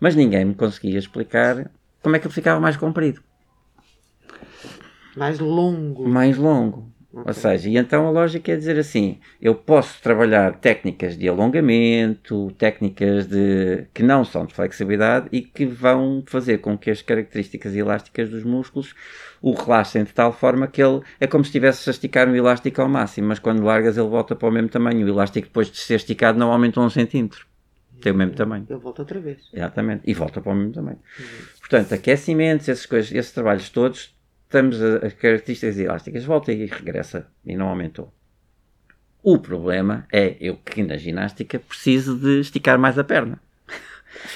[0.00, 1.70] Mas ninguém me conseguia explicar
[2.02, 3.22] como é que ele ficava mais comprido.
[5.16, 6.08] Mais longo.
[6.08, 6.94] Mais longo.
[7.14, 7.24] Okay.
[7.28, 12.50] Ou seja, e então a lógica é dizer assim: eu posso trabalhar técnicas de alongamento,
[12.58, 17.72] técnicas de que não são de flexibilidade e que vão fazer com que as características
[17.76, 18.96] elásticas dos músculos
[19.40, 22.82] o relaxem de tal forma que ele é como se estivesse a esticar um elástico
[22.82, 25.06] ao máximo, mas quando largas ele volta para o mesmo tamanho.
[25.06, 27.46] O elástico depois de ser esticado não aumenta um centímetro.
[28.00, 28.66] Tem o mesmo tamanho.
[28.68, 29.38] Ele volta outra vez.
[29.52, 30.02] Exatamente.
[30.04, 30.98] E volta para o mesmo tamanho.
[31.18, 31.26] Uhum.
[31.60, 34.14] Portanto, aquecimentos, essas coisas, esses trabalhos todos
[34.54, 38.12] estamos as características elásticas, volta e regressa e não aumentou.
[39.20, 43.40] O problema é eu que na ginástica preciso de esticar mais a perna.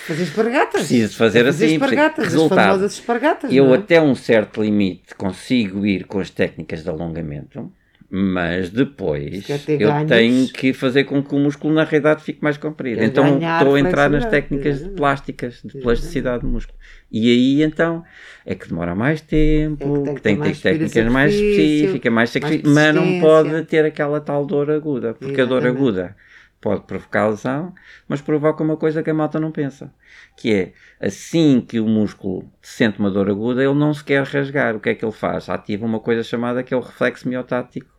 [0.07, 0.81] Fazer espargatas.
[0.81, 1.75] Preciso fazer fazer assim.
[1.75, 2.59] espargatas, Resultado.
[2.59, 3.53] as famosas espargatas.
[3.53, 3.77] Eu é?
[3.79, 7.71] até um certo limite consigo ir com as técnicas de alongamento,
[8.11, 13.03] mas depois eu tenho que fazer com que o músculo na realidade fique mais comprido.
[13.03, 14.97] É Então estou a entrar nas técnicas exatamente.
[14.97, 16.79] plásticas, de plasticidade do músculo.
[17.13, 18.03] E aí então
[18.47, 22.31] é que demora mais tempo, É que tem que ter de técnicas mais específicas, mais
[22.31, 25.77] sacrifício, mas não pode ter aquela tal dor aguda, porque a dor Exatamente.
[25.79, 26.17] aguda
[26.61, 27.75] pode provocar lesão,
[28.09, 29.93] mas provoca uma coisa que a malta não pensa,
[30.37, 34.75] que é assim que o músculo sente uma dor aguda, ele não se quer rasgar.
[34.77, 35.49] O que é que ele faz?
[35.49, 37.97] Ativa uma coisa chamada que é o reflexo miotático.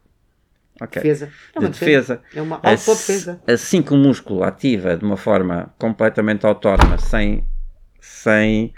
[0.82, 1.02] Ok.
[1.02, 1.26] Defesa.
[1.26, 2.22] É De uma defesa.
[2.36, 3.42] É uma autodefesa.
[3.48, 7.44] Assim que o músculo ativa de uma forma completamente autónoma, sem,
[8.00, 8.74] sem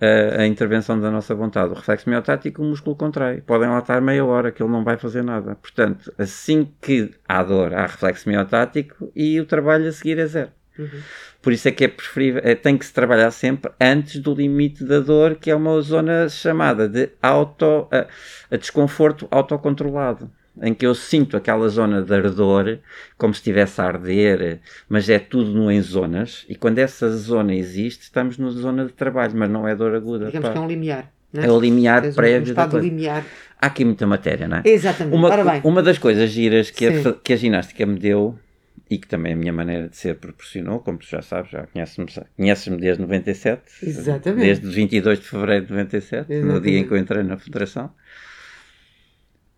[0.00, 3.42] eh, a intervenção da nossa vontade, o reflexo miotático, o músculo contrai.
[3.42, 5.56] Podem lá estar meia hora que ele não vai fazer nada.
[5.56, 10.50] Portanto, assim que há dor, há reflexo miotático e o trabalho a seguir é zero.
[10.78, 10.88] Uhum.
[11.42, 14.84] Por isso é que é preferível, é, tem que se trabalhar sempre antes do limite
[14.84, 18.06] da dor, que é uma zona chamada de auto, a,
[18.50, 20.30] a desconforto autocontrolado,
[20.62, 22.78] em que eu sinto aquela zona de ardor,
[23.16, 27.54] como se estivesse a arder, mas é tudo no em zonas, e quando essa zona
[27.54, 30.26] existe, estamos na zona de trabalho, mas não é dor aguda.
[30.26, 30.52] Digamos pá.
[30.52, 31.12] que é um limiar.
[31.32, 33.24] não É o limiar Tens prévio um estado limiar.
[33.60, 34.62] Há aqui muita matéria, não é?
[34.64, 35.14] Exatamente.
[35.14, 35.30] Uma,
[35.64, 38.38] uma das coisas giras que a, que a ginástica me deu
[38.90, 42.06] e que também a minha maneira de ser proporcionou, como tu já sabes, já conheces-me
[42.36, 44.44] conheces desde 97, Exatamente.
[44.44, 46.62] desde 22 de fevereiro de 97, no Exatamente.
[46.64, 47.92] dia em que eu entrei na Federação.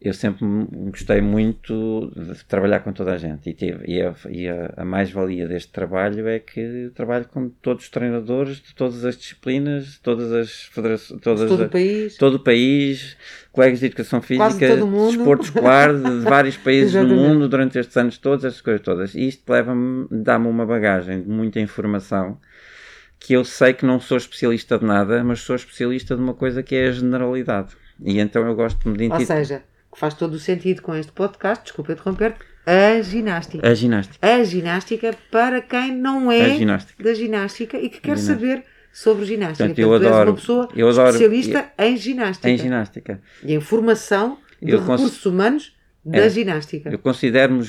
[0.05, 0.45] Eu sempre
[0.91, 4.85] gostei muito de trabalhar com toda a gente e, tive, e, a, e a- a
[4.85, 10.33] mais-valia deste trabalho é que trabalho com todos os treinadores de todas as disciplinas, todas
[10.33, 12.17] as federações, todas todo a- o país.
[12.17, 13.17] todo o país,
[13.53, 14.67] colegas de educação física,
[15.19, 19.15] desporto escolar de vários países do mundo durante estes anos todos, essas coisas todas.
[19.15, 22.39] E isto leva-me, dá-me uma bagagem de muita informação
[23.21, 26.61] que eu sei que não sou especialista de nada, mas sou especialista de uma coisa
[26.61, 27.77] que é a generalidade.
[28.05, 29.63] E então eu gosto de me Ou seja,
[29.93, 32.35] que faz todo o sentido com este podcast, desculpa interromper
[32.65, 33.69] a ginástica.
[33.69, 34.27] A ginástica.
[34.27, 37.03] A ginástica para quem não é ginástica.
[37.03, 39.65] da ginástica e que quer saber sobre ginástica.
[39.69, 43.21] Portanto, eu tu és adoro- uma pessoa eu adoro- especialista em ginástica Em ginástica.
[43.43, 45.75] e em formação de Eu recursos humanos
[46.05, 46.29] da É.
[46.31, 46.91] ginástica.
[46.91, 47.63] Eu considero-me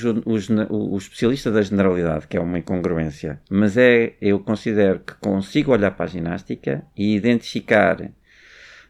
[0.70, 5.90] o especialista da generalidade, que é uma incongruência, mas é, eu considero que consigo olhar
[5.92, 8.10] para a ginástica e identificar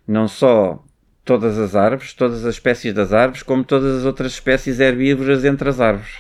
[0.06, 0.84] não só
[1.24, 5.68] todas as árvores, todas as espécies das árvores, como todas as outras espécies herbívoras entre
[5.68, 6.12] as árvores.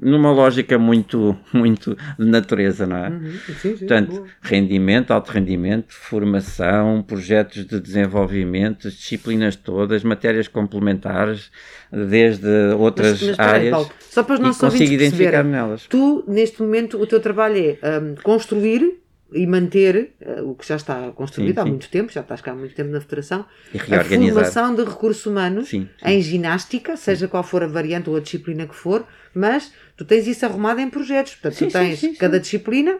[0.00, 3.10] Numa lógica muito, muito de natureza, não é?
[3.10, 4.26] Uhum, sim, sim, Portanto, boa.
[4.40, 11.50] rendimento, alto rendimento, formação, projetos de desenvolvimento, as disciplinas todas, matérias complementares,
[11.92, 12.48] desde
[12.78, 13.70] outras Mas- mas áreas.
[13.72, 15.86] Paulo, só para os nossos ouvintes perceberem, nelas.
[15.86, 18.98] tu, neste momento, o teu trabalho é hum, construir
[19.32, 21.70] e manter eh, o que já está construído Sim, há sim.
[21.70, 25.68] muito tempo, já estás cá há muito tempo na Federação, a formação de recursos humanos
[25.68, 30.04] Sim, em ginástica, seja qual for a variante ou a disciplina que for, mas tu
[30.04, 31.34] tens isso arrumado em projetos.
[31.34, 32.98] Portanto, tu tens cada disciplina,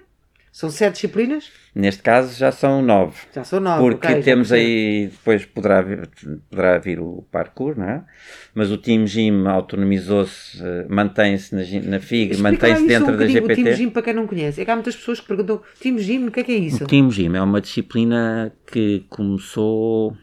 [0.52, 3.16] são sete disciplinas, Neste caso já são nove.
[3.32, 3.80] já são nove.
[3.80, 6.08] Porque ok, já temos aí, depois poderá vir,
[6.50, 8.04] poderá vir o parkour, não é?
[8.52, 13.44] Mas o Team Gym autonomizou-se, eh, mantém-se na, na FIG, mantém-se dentro um da bocadinho,
[13.44, 13.76] O Team GPT.
[13.76, 16.32] Gym, para quem não conhece, é que há muitas pessoas que perguntam: Team Gym, o
[16.32, 16.82] que é que é isso?
[16.82, 20.16] O Team Gym é uma disciplina que começou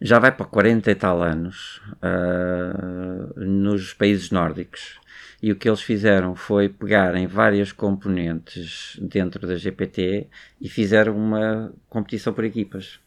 [0.00, 4.99] já vai para 40 e tal anos ah, nos países nórdicos.
[5.42, 10.26] E o que eles fizeram foi pegar em várias componentes dentro da GPT
[10.60, 13.00] e fizeram uma competição por equipas.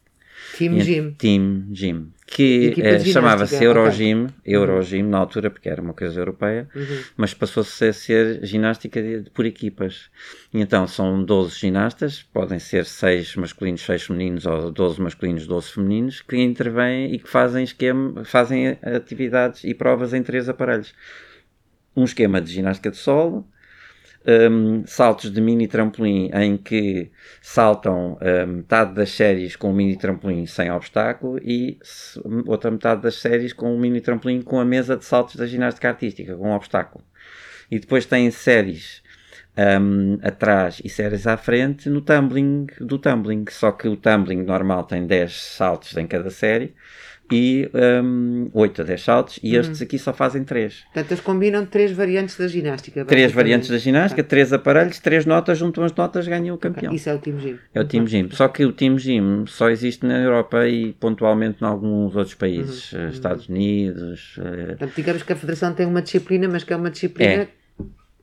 [0.58, 1.12] Team Gym.
[1.12, 2.08] Team Gym.
[2.26, 6.84] Que eh, chamava-se Eurogym, Eurogym na altura, porque era uma coisa europeia, Uhum.
[7.16, 10.10] mas passou-se a ser ginástica de- por equipas.
[10.52, 15.70] E então são 12 ginastas, podem ser 6 masculinos, 6 femininos, ou 12 masculinos, 12
[15.70, 20.92] femininos, que intervêm e que fazem, esquema, fazem atividades e provas em três aparelhos.
[21.96, 23.46] Um esquema de ginástica de solo,
[24.26, 27.10] um, saltos de mini trampolim em que
[27.42, 31.78] saltam uh, metade das séries com o mini trampolim sem obstáculo e
[32.46, 35.88] outra metade das séries com o mini trampolim com a mesa de saltos da ginástica
[35.88, 37.04] artística, com obstáculo.
[37.70, 39.02] E depois tem séries
[39.56, 44.84] um, atrás e séries à frente no tumbling do tumbling, só que o tumbling normal
[44.84, 46.74] tem 10 saltos em cada série
[47.32, 47.70] e
[48.02, 50.82] um, 8 a 10 saltos e estes aqui só fazem 3.
[50.92, 53.04] Portanto, eles combinam três variantes da ginástica.
[53.04, 53.34] Três basicamente.
[53.34, 54.28] variantes da ginástica, Ok.
[54.28, 56.92] três aparelhos, três notas, juntam as notas, ganham o campeão.
[56.92, 57.58] Isso é o Team Gym.
[57.74, 58.28] É o Team Gym.
[58.30, 62.92] Só que o Team Gym só existe na Europa e pontualmente em alguns outros países,
[62.94, 64.36] eh, Estados Unidos.
[64.38, 67.48] eh, Portanto, digamos que a Federação tem uma disciplina, mas que é uma disciplina É.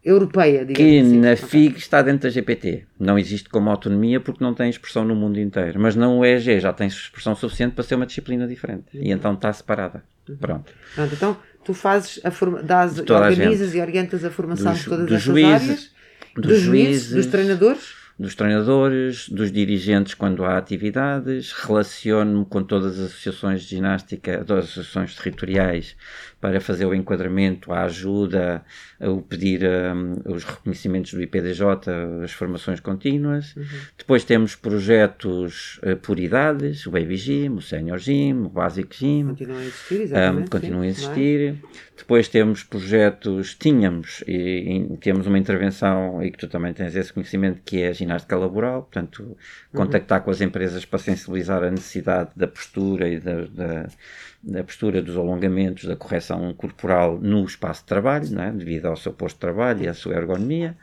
[0.04, 1.20] europeia, digamos que assim.
[1.20, 2.86] na FIG está dentro da GPT.
[3.00, 5.80] Não existe como autonomia porque não tem expressão no mundo inteiro.
[5.80, 8.98] Mas na UEG já tem expressão suficiente para ser uma disciplina diferente.
[8.98, 9.04] Uhum.
[9.04, 10.04] E então está separada.
[10.28, 10.38] Uhum.
[10.38, 10.74] Pronto.
[10.96, 11.14] Pronto.
[11.14, 15.54] Então tu fazes a forma, dás, organizas e orientas a formação dos, de todas juízes,
[15.54, 15.92] áreas,
[16.36, 23.00] dos, dos juízes, dos treinadores dos treinadores, dos dirigentes quando há atividades, relaciono-me com todas
[23.00, 25.96] as associações de ginástica, todas as associações territoriais
[26.42, 28.66] para fazer o enquadramento, a ajuda,
[29.00, 31.64] o pedir um, os reconhecimentos do IPDJ,
[32.24, 33.56] as formações contínuas.
[33.56, 33.64] Uhum.
[33.96, 39.28] Depois temos projetos uh, por idades, o Baby Gym, o Senior Gym, o Basic Gym.
[39.28, 40.44] Continuam a existir, exatamente.
[40.44, 41.56] Um, continuam a existir.
[41.96, 47.14] Depois temos projetos, tínhamos, e, e, temos uma intervenção, e que tu também tens esse
[47.14, 49.36] conhecimento, que é a ginástica laboral, portanto, uhum.
[49.72, 53.88] contactar com as empresas para sensibilizar a necessidade da postura e da, da
[54.44, 58.52] da postura dos alongamentos, da correção corporal no espaço de trabalho, é?
[58.52, 60.76] devido ao seu posto de trabalho e à sua ergonomia.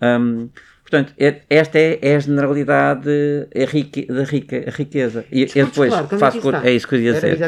[0.00, 0.50] Um,
[0.82, 3.08] portanto, é, esta é, é, a generalidade
[3.50, 5.24] é rique, da rica, riqueza.
[5.32, 6.56] E eu depois claro, faço.
[6.56, 7.38] É, é isso que eu ia dizer.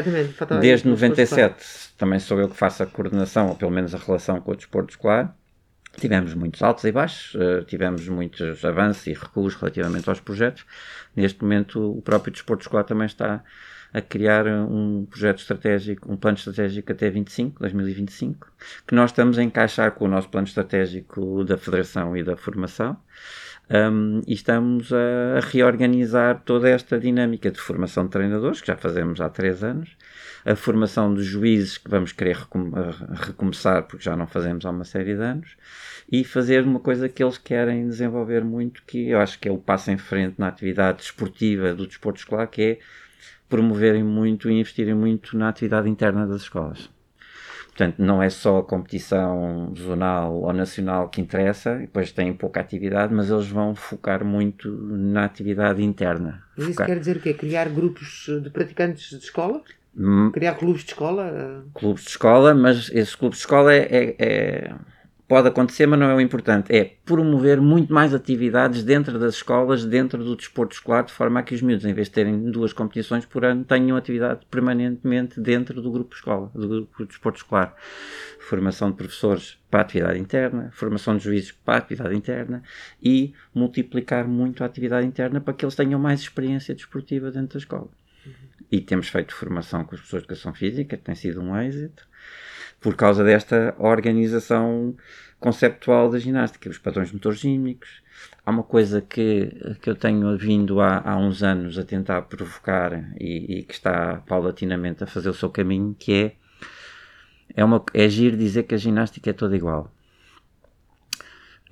[0.59, 1.55] Desde 97
[1.97, 4.91] também sou eu que faço a coordenação, ou pelo menos a relação com o desporto
[4.91, 5.35] escolar.
[5.97, 10.65] Tivemos muitos altos e baixos, uh, tivemos muitos avanços e recuos relativamente aos projetos.
[11.15, 13.41] Neste momento, o próprio desporto escolar também está
[13.95, 18.51] a criar um projeto estratégico, um plano estratégico até 25, 2025,
[18.85, 22.97] que nós estamos a encaixar com o nosso plano estratégico da Federação e da Formação.
[23.69, 28.75] Um, e estamos a, a, reorganizar toda esta dinâmica de formação de treinadores, que já
[28.75, 29.95] fazemos há três anos,
[30.43, 32.71] a formação dos juízes, que vamos querer recom
[33.13, 35.55] recomeçar, porque já não fazemos há uma série de anos,
[36.11, 39.57] e fazer uma coisa que eles querem desenvolver muito, que eu acho que é o
[39.57, 42.79] passo em frente na atividade desportiva do desporto escolar, que é
[43.49, 46.89] promoverem muito e investirem muito na atividade interna das escolas.
[47.67, 53.13] Portanto, não é só a competição zonal ou nacional que interessa, depois têm pouca atividade,
[53.13, 56.41] mas eles vão focar muito na atividade interna.
[56.55, 57.33] Mas isso quer dizer o quê?
[57.33, 59.61] Criar grupos de praticantes de escola?
[59.97, 61.65] Hum, Criar clubes de escola?
[61.73, 64.75] Clubes de escola, mas esse clube de escola é, é, é
[65.27, 66.73] pode acontecer, mas não é o importante.
[66.75, 71.43] É promover muito mais atividades dentro das escolas, dentro do desporto escolar, de forma a
[71.43, 75.81] que os miúdos, em vez de terem duas competições por ano, tenham atividade permanentemente dentro
[75.81, 77.75] do grupo escola, do grupo de desporto escolar.
[78.39, 82.61] Formação de professores para a atividade interna, formação de juízes para a atividade interna
[83.01, 87.57] e multiplicar muito a atividade interna para que eles tenham mais experiência desportiva dentro da
[87.57, 87.89] escola.
[88.25, 88.33] Uhum.
[88.71, 92.07] E temos feito formação com as pessoas de educação física, tem sido um êxito
[92.85, 94.95] por causa desta organização
[95.39, 98.03] conceptual da ginástica, os padrões motorgímicos.
[98.45, 99.49] Há uma coisa que,
[99.81, 104.17] que eu tenho vindo há, há uns anos a tentar provocar e, e, que está
[104.27, 106.35] paulatinamente a fazer o seu caminho, que é
[107.55, 109.91] é, uma, é giro dizer que a ginástica é toda igual.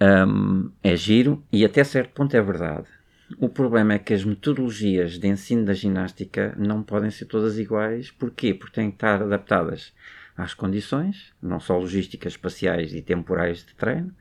[0.01, 2.87] Um, é giro e até certo ponto é verdade.
[3.37, 8.09] O problema é que as metodologias de ensino da ginástica não podem ser todas iguais.
[8.09, 8.51] Porquê?
[8.55, 9.93] Porque têm que estar adaptadas
[10.37, 14.13] às condições, não só logísticas, espaciais e temporais de treino,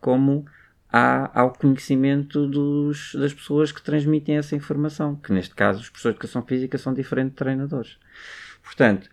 [0.00, 0.46] como
[0.92, 6.14] há, ao conhecimento dos, das pessoas que transmitem essa informação, que neste caso os professores
[6.14, 7.98] de educação física são diferentes de treinadores.
[8.62, 9.08] Portanto,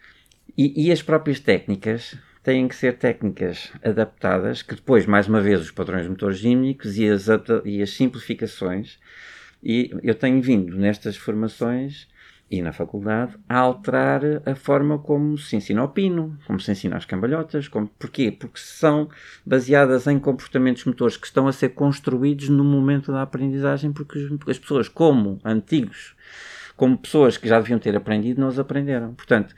[0.58, 5.62] e, e as próprias técnicas têm que ser técnicas adaptadas, que depois, mais uma vez,
[5.62, 7.28] os padrões motores gímnicos e as,
[7.66, 9.00] e as simplificações,
[9.64, 12.08] e eu tenho vindo nestas formações
[12.52, 16.98] e na faculdade a alterar a forma como se ensina o pino, como se ensina
[16.98, 17.70] as cambalhotas.
[17.70, 18.30] Como, porquê?
[18.30, 19.10] Porque são
[19.46, 24.60] baseadas em comportamentos motores que estão a ser construídos no momento da aprendizagem, porque as
[24.60, 26.14] pessoas, como antigos,
[26.76, 29.14] como pessoas que já deviam ter aprendido, não os aprenderam.
[29.14, 29.56] Portanto,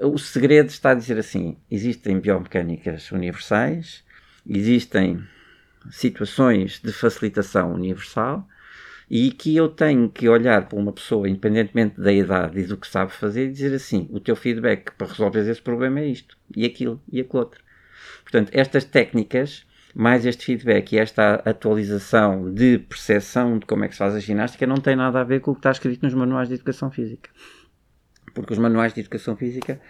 [0.00, 4.02] o segredo está a dizer assim: existem biomecânicas universais,
[4.48, 5.22] existem
[5.90, 8.48] situações de facilitação universal
[9.10, 12.86] e que eu tenho que olhar para uma pessoa, independentemente da idade e do que
[12.86, 16.64] sabe fazer, e dizer assim: o teu feedback para resolver esse problema é isto, e
[16.64, 17.62] aquilo, e aquilo outro.
[18.22, 23.94] Portanto, estas técnicas, mais este feedback e esta atualização de percepção de como é que
[23.94, 26.14] se faz a ginástica, não tem nada a ver com o que está escrito nos
[26.14, 27.28] manuais de educação física.
[28.34, 29.80] Porque os manuais de educação física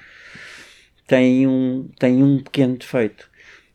[1.06, 3.30] têm um, têm um pequeno defeito.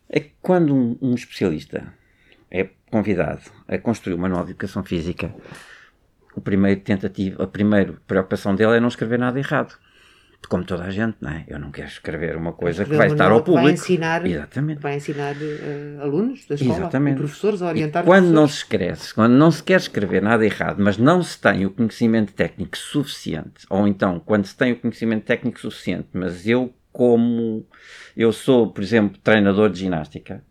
[0.09, 1.93] É que quando um, um especialista
[2.91, 5.33] convidado a construir o manual de educação física,
[6.35, 9.75] o primeiro tentativa, a primeira preocupação dele é não escrever nada errado.
[10.47, 11.43] Como toda a gente, não é?
[11.47, 13.63] Eu não quero escrever uma coisa que vai estar ao público.
[13.65, 14.79] Vai ensinar, Exatamente.
[14.79, 17.17] Vai ensinar uh, alunos da escola, Exatamente.
[17.17, 20.77] professores a orientar e quando não se escreve, quando não se quer escrever nada errado,
[20.79, 25.25] mas não se tem o conhecimento técnico suficiente, ou então quando se tem o conhecimento
[25.25, 27.65] técnico suficiente, mas eu como
[28.15, 30.43] eu sou, por exemplo, treinador de ginástica,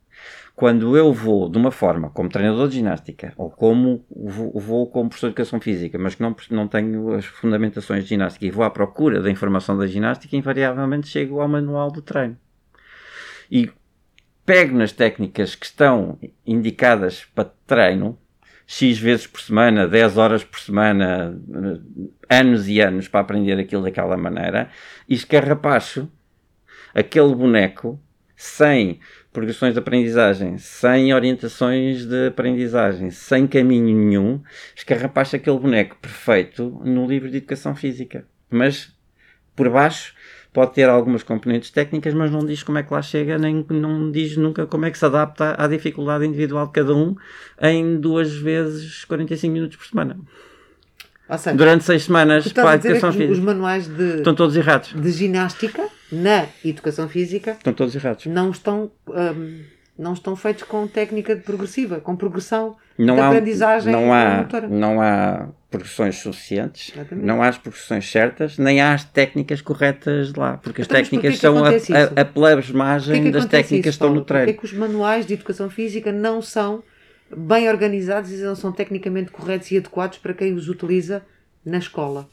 [0.56, 5.26] Quando eu vou de uma forma como treinador de ginástica ou como vou, como professor
[5.26, 8.70] de educação física, mas que não, não tenho as fundamentações de ginástica e vou à
[8.70, 12.38] procura da informação da ginástica, invariavelmente chego ao manual do treino.
[13.50, 13.70] E
[14.46, 18.18] pego nas técnicas que estão indicadas para treino,
[18.66, 21.38] X vezes por semana, 10 horas por semana,
[22.30, 24.70] anos e anos para aprender aquilo daquela maneira,
[25.06, 26.10] e escarrapacho
[26.94, 28.00] aquele boneco
[28.34, 29.00] sem
[29.36, 34.40] progressões de aprendizagem, sem orientações de aprendizagem, sem caminho nenhum,
[34.74, 38.24] escarrapacha aquele boneco perfeito no livro de educação física.
[38.48, 38.90] Mas
[39.54, 40.14] por baixo
[40.54, 44.10] pode ter algumas componentes técnicas, mas não diz como é que lá chega, nem não
[44.10, 47.14] diz nunca como é que se adapta à dificuldade individual de cada um
[47.60, 50.18] em duas vezes 45 minutos por semana.
[51.36, 53.32] Seja, Durante seis semanas para a educação física.
[53.32, 54.94] Os manuais de, estão todos errados.
[54.94, 58.26] De ginástica na educação física estão todos errados.
[58.26, 59.62] Não estão, um,
[59.98, 65.00] não estão feitos com técnica progressiva, com progressão não de há, aprendizagem não há, não
[65.00, 67.26] há progressões suficientes, Exatamente.
[67.26, 71.34] não há as progressões certas, nem há as técnicas corretas lá, porque as então, técnicas
[71.34, 74.46] que são a, a, a plebismagem que é das técnicas que estão no treino.
[74.46, 76.82] Porque é que os manuais de educação física não são
[77.34, 81.22] bem organizados e não são tecnicamente corretos e adequados para quem os utiliza
[81.64, 82.28] na escola.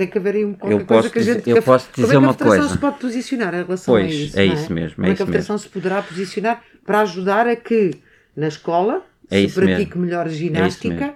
[0.00, 1.50] Tem que haver aí um qualquer eu coisa que a gente.
[1.50, 2.38] Eu posso dizer uma coisa.
[2.38, 4.38] Como é que a Federação se pode posicionar em relação pois, a isso?
[4.38, 4.96] É, é isso mesmo.
[4.96, 7.90] Como é, é que a Federação se poderá posicionar para ajudar a que
[8.34, 10.00] na escola é se pratique mesmo.
[10.00, 11.14] melhor ginástica é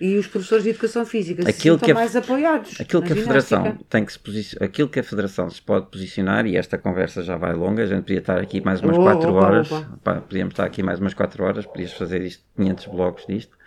[0.00, 2.80] e os professores de educação física aquilo se sintam mais apoiados.
[2.80, 3.56] Aquilo que a ginástica.
[3.56, 7.24] Federação tem que se posicionar, aquilo que a Federação se pode posicionar, e esta conversa
[7.24, 9.68] já vai longa, a gente podia estar aqui mais umas 4 oh, horas,
[10.04, 13.58] Pá, podíamos estar aqui mais umas 4 horas, podias fazer isto, 500 blocos disto,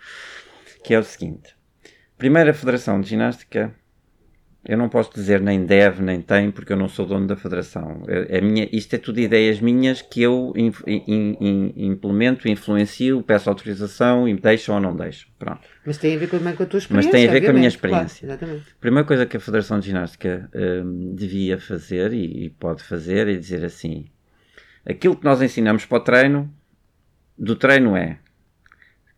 [0.82, 1.54] que é o seguinte.
[2.16, 3.74] Primeiro, a Federação de Ginástica
[4.68, 8.02] eu não posso dizer nem deve, nem tem, porque eu não sou dono da federação.
[8.08, 13.22] É, é minha, isto é tudo ideias minhas que eu in, in, in, implemento, influencio,
[13.22, 15.28] peço autorização e me deixam ou não deixam.
[15.38, 15.60] Pronto.
[15.84, 16.92] Mas tem a ver com, com a tua experiência.
[16.92, 18.26] Mas tem a ver com a minha experiência.
[18.26, 22.82] Claro, a primeira coisa que a Federação de Ginástica hum, devia fazer e, e pode
[22.82, 24.06] fazer é dizer assim:
[24.84, 26.52] aquilo que nós ensinamos para o treino,
[27.38, 28.18] do treino é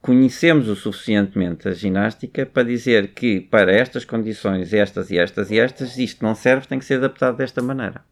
[0.00, 5.58] conhecemos o suficientemente a ginástica para dizer que para estas condições, estas e estas e
[5.58, 8.02] estas, isto não serve, tem que ser adaptado desta maneira.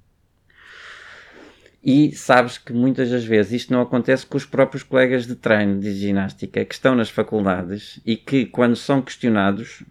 [1.89, 5.79] E sabes que muitas das vezes isto não acontece com os próprios colegas de treino
[5.79, 9.85] de ginástica que estão nas faculdades e que, quando são questionados,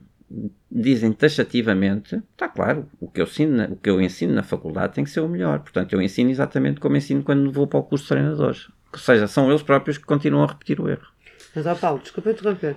[0.70, 5.06] dizem taxativamente: está claro, o que, eu ensino, o que eu ensino na faculdade tem
[5.06, 5.60] que ser o melhor.
[5.60, 8.68] Portanto, eu ensino exatamente como ensino quando vou para o curso de treinadores.
[8.92, 11.15] Ou seja, são eles próprios que continuam a repetir o erro.
[11.56, 12.76] Mas, ó Paulo, desculpa interromper.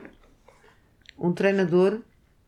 [1.18, 1.99] Um treinador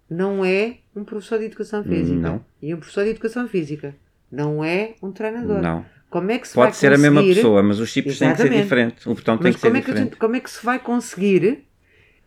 [0.08, 2.18] não é um professor de educação física.
[2.18, 2.44] Não.
[2.62, 3.94] E um professor de educação física
[4.30, 5.60] não é um treinador.
[5.60, 5.84] Não.
[6.08, 7.06] Como é que se Pode vai ser conseguir...
[7.06, 9.06] a mesma pessoa, mas os chips têm que ser diferentes.
[9.06, 9.96] O botão tem mas que ser é diferente.
[9.96, 11.64] Que gente, como é que se vai conseguir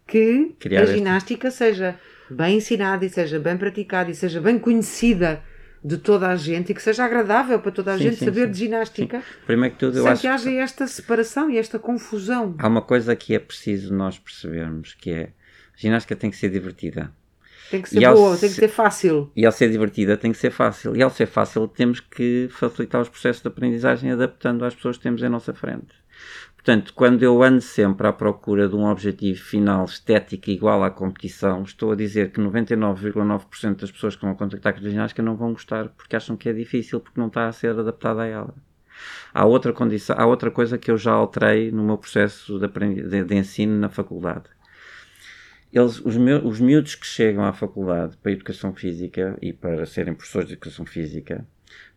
[0.07, 1.97] que Criar a ginástica seja
[2.29, 5.41] bem ensinada e seja bem praticada e seja bem conhecida
[5.83, 8.45] de toda a gente e que seja agradável para toda a Sim, gente sim, saber
[8.45, 8.51] sim.
[8.51, 12.55] de ginástica Primeiro que tudo, eu sem acho que haja esta separação e esta confusão.
[12.57, 16.49] há uma coisa que é preciso nós percebermos, que é a ginástica tem que ser
[16.49, 17.11] divertida.
[17.69, 19.31] Tem que ser E boa, tem que ser fácil.
[19.35, 20.95] E ao ser divertida tem que ser fácil.
[20.95, 25.03] E ao ser fácil temos que facilitar os processos de aprendizagem adaptando às pessoas que
[25.03, 25.95] temos em nossa frente.
[26.63, 31.63] Portanto, quando eu ando sempre à procura de um objetivo final estético igual à competição,
[31.63, 35.51] estou a dizer que 99,9% das pessoas que vão contactar com a ginástica não vão
[35.51, 38.55] gostar porque acham que é difícil, porque não está a ser adaptada a ela.
[39.33, 42.67] Há outra, condição, há outra coisa que eu já alterei no meu processo de,
[43.09, 44.45] de- de ensino na faculdade.
[45.73, 49.85] Eles, os, meu, os miúdos que chegam à faculdade para a educação física e para
[49.85, 51.45] serem professores de educação física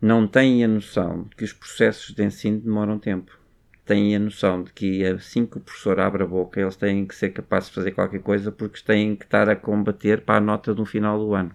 [0.02, 3.45] não têm a noção que os processos de ensino demoram tempo.
[3.86, 7.14] Têm a noção de que assim que o professor abre a boca, eles têm que
[7.14, 10.74] ser capazes de fazer qualquer coisa porque têm que estar a combater para a nota
[10.74, 11.52] no final do ano.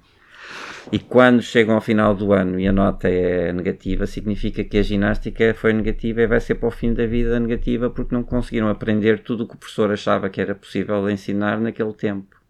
[0.91, 4.81] E quando chegam ao final do ano e a nota é negativa, significa que a
[4.81, 8.69] ginástica foi negativa e vai ser para o fim da vida negativa porque não conseguiram
[8.69, 12.40] aprender tudo o que o professor achava que era possível ensinar naquele tempo.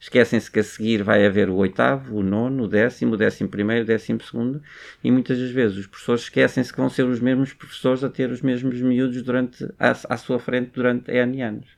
[0.00, 3.84] Esquecem-se que a seguir vai haver o oitavo, o nono, o décimo, o décimo primeiro,
[3.84, 4.62] o décimo segundo
[5.02, 8.30] e muitas das vezes os professores esquecem-se que vão ser os mesmos professores a ter
[8.30, 11.68] os mesmos miúdos durante, à, à sua frente durante N anos.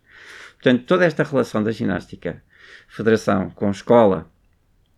[0.55, 2.43] Portanto, toda esta relação da ginástica,
[2.89, 4.31] federação com escola,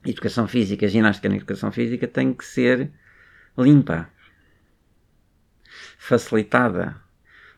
[0.06, 2.90] educação física, ginástica na educação física tem que ser
[3.56, 4.08] limpa,
[5.98, 6.96] facilitada.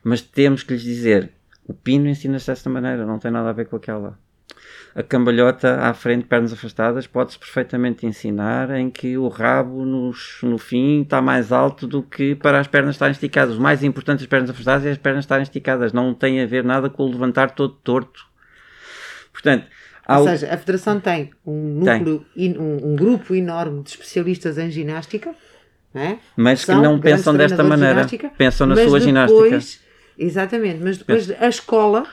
[0.03, 1.31] Mas temos que lhes dizer:
[1.63, 4.19] o pino ensina-se desta maneira, não tem nada a ver com aquela.
[4.93, 10.57] A cambalhota à frente, pernas afastadas, pode-se perfeitamente ensinar em que o rabo nos, no
[10.57, 13.55] fim está mais alto do que para as pernas estarem esticadas.
[13.55, 15.93] O mais importante das pernas afastadas é as pernas estarem esticadas.
[15.93, 18.25] Não tem a ver nada com o levantar todo torto.
[19.31, 19.65] Portanto,
[20.09, 22.57] ou seja, a Federação tem um núcleo, tem.
[22.59, 25.33] Um, um, grupo enorme de especialistas em ginástica,
[25.95, 26.17] é?
[26.35, 28.05] mas que não pensam desta maneira,
[28.37, 29.59] pensam na sua depois, ginástica.
[30.17, 32.05] Exatamente, mas depois a escola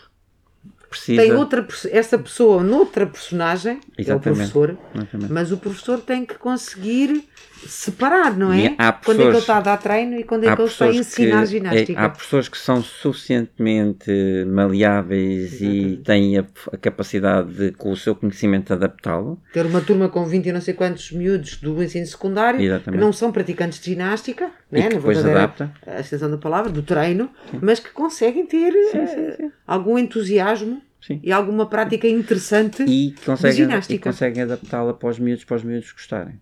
[0.89, 1.21] Precisa...
[1.21, 4.11] tem outra essa pessoa noutra personagem, Exatamente.
[4.11, 5.33] é o professor, Exatamente.
[5.33, 7.29] mas o professor tem que conseguir
[7.67, 8.77] separar, não é?
[9.05, 10.95] quando é que ele está a dar treino e quando é que ele está a
[10.95, 12.01] ensinar que, ginástica.
[12.01, 14.11] É, há pessoas que são suficientemente
[14.47, 15.93] maleáveis Exatamente.
[15.93, 19.41] e têm a, a, capacidade de, com o seu conhecimento, adaptá-lo.
[19.53, 22.99] Ter uma turma com 20 e não sei quantos miúdos do ensino secundário Exatamente.
[22.99, 24.89] que não são praticantes de ginástica, e né?
[24.89, 25.73] depois adapta.
[25.87, 27.59] a extensão da palavra, do treino, sim.
[27.63, 31.21] mas que conseguem ter sim, sim, uh, algum entusiasmo Sim.
[31.23, 33.95] e alguma prática interessante e conseguem, de ginástica.
[33.95, 36.41] E conseguem adaptá-la para os miúdos, para os miúdos gostarem.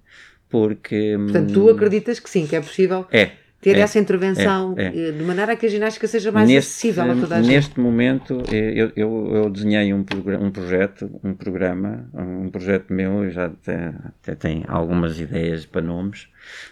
[0.48, 1.16] Porque.
[1.18, 4.86] Portanto, tu hum, acreditas que sim, que é possível é, ter é, essa intervenção é,
[4.86, 5.12] é.
[5.12, 7.52] de maneira a que a ginástica seja mais neste, acessível a toda a gente?
[7.52, 10.04] Neste momento, eu, eu, eu desenhei um,
[10.40, 13.92] um projeto, um programa, um projeto meu, já até,
[14.22, 16.28] até tem algumas ideias para nomes,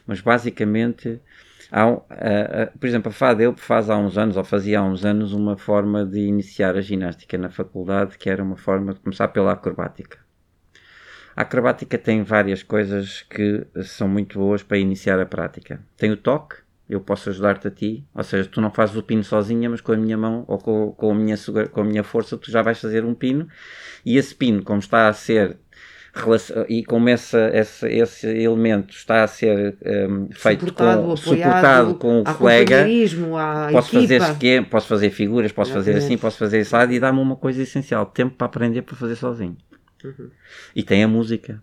[0.06, 1.20] mas basicamente.
[1.72, 5.04] Há, uh, uh, por exemplo, a FADEUP faz há uns anos, ou fazia há uns
[5.04, 9.26] anos, uma forma de iniciar a ginástica na faculdade, que era uma forma de começar
[9.28, 10.23] pela acrobática.
[11.36, 15.80] A acrobática tem várias coisas que são muito boas para iniciar a prática.
[15.96, 16.56] Tem o toque,
[16.88, 19.92] eu posso ajudar-te a ti, ou seja, tu não fazes o pino sozinha, mas com
[19.92, 21.36] a minha mão ou com, com, a, minha,
[21.72, 23.48] com a minha força tu já vais fazer um pino
[24.04, 25.56] e esse pino, como está a ser
[26.68, 29.76] e como essa, esse, esse elemento está a ser
[30.08, 32.86] um, feito suportado, com, suportado com o colega,
[33.72, 35.94] posso fazer esquema, posso fazer figuras, posso Exatamente.
[35.94, 39.16] fazer assim, posso fazer isso e dá-me uma coisa essencial, tempo para aprender para fazer
[39.16, 39.56] sozinho.
[40.04, 40.30] Uhum.
[40.76, 41.62] E tem a música.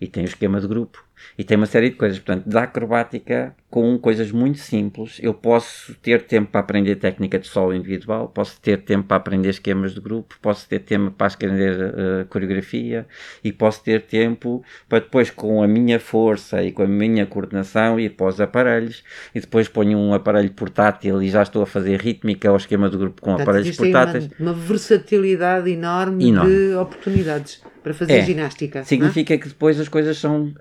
[0.00, 1.04] E tem o esquema de grupo.
[1.36, 2.18] E tem uma série de coisas.
[2.18, 7.46] Portanto, da acrobática, com coisas muito simples, eu posso ter tempo para aprender técnica de
[7.46, 11.78] solo individual, posso ter tempo para aprender esquemas de grupo, posso ter tempo para aprender
[11.78, 13.06] uh, coreografia
[13.42, 17.98] e posso ter tempo para depois, com a minha força e com a minha coordenação,
[17.98, 19.02] ir para os aparelhos
[19.34, 22.98] e depois ponho um aparelho portátil e já estou a fazer rítmica ao esquema de
[22.98, 24.28] grupo com Portanto, aparelhos portáteis.
[24.38, 28.80] Uma, uma versatilidade enorme, enorme, de oportunidades para fazer é, ginástica.
[28.80, 28.84] É?
[28.84, 30.52] Significa que depois as coisas são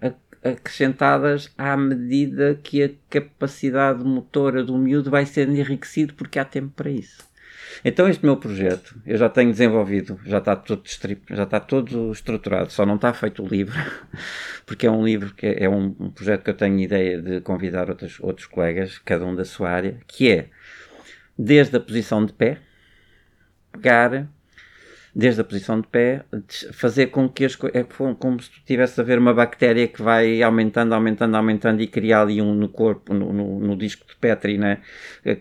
[0.44, 6.74] acrescentadas à medida que a capacidade motora do miúdo vai sendo enriquecido porque há tempo
[6.76, 7.30] para isso.
[7.86, 10.84] Então este meu projeto, eu já tenho desenvolvido, já está todo
[11.30, 13.80] já está todo estruturado, só não está feito o livro,
[14.66, 17.42] porque é um livro que é, é um, um, projeto que eu tenho ideia de
[17.42, 20.50] convidar outros, outros colegas, cada um da sua área, que é
[21.38, 22.58] desde a posição de pé,
[23.72, 24.28] pegar
[25.14, 26.24] desde a posição de pé,
[26.72, 30.94] fazer com que as é como se tivesse a ver uma bactéria que vai aumentando,
[30.94, 34.80] aumentando, aumentando e criar ali um no corpo, no, no, no disco de Petri, né?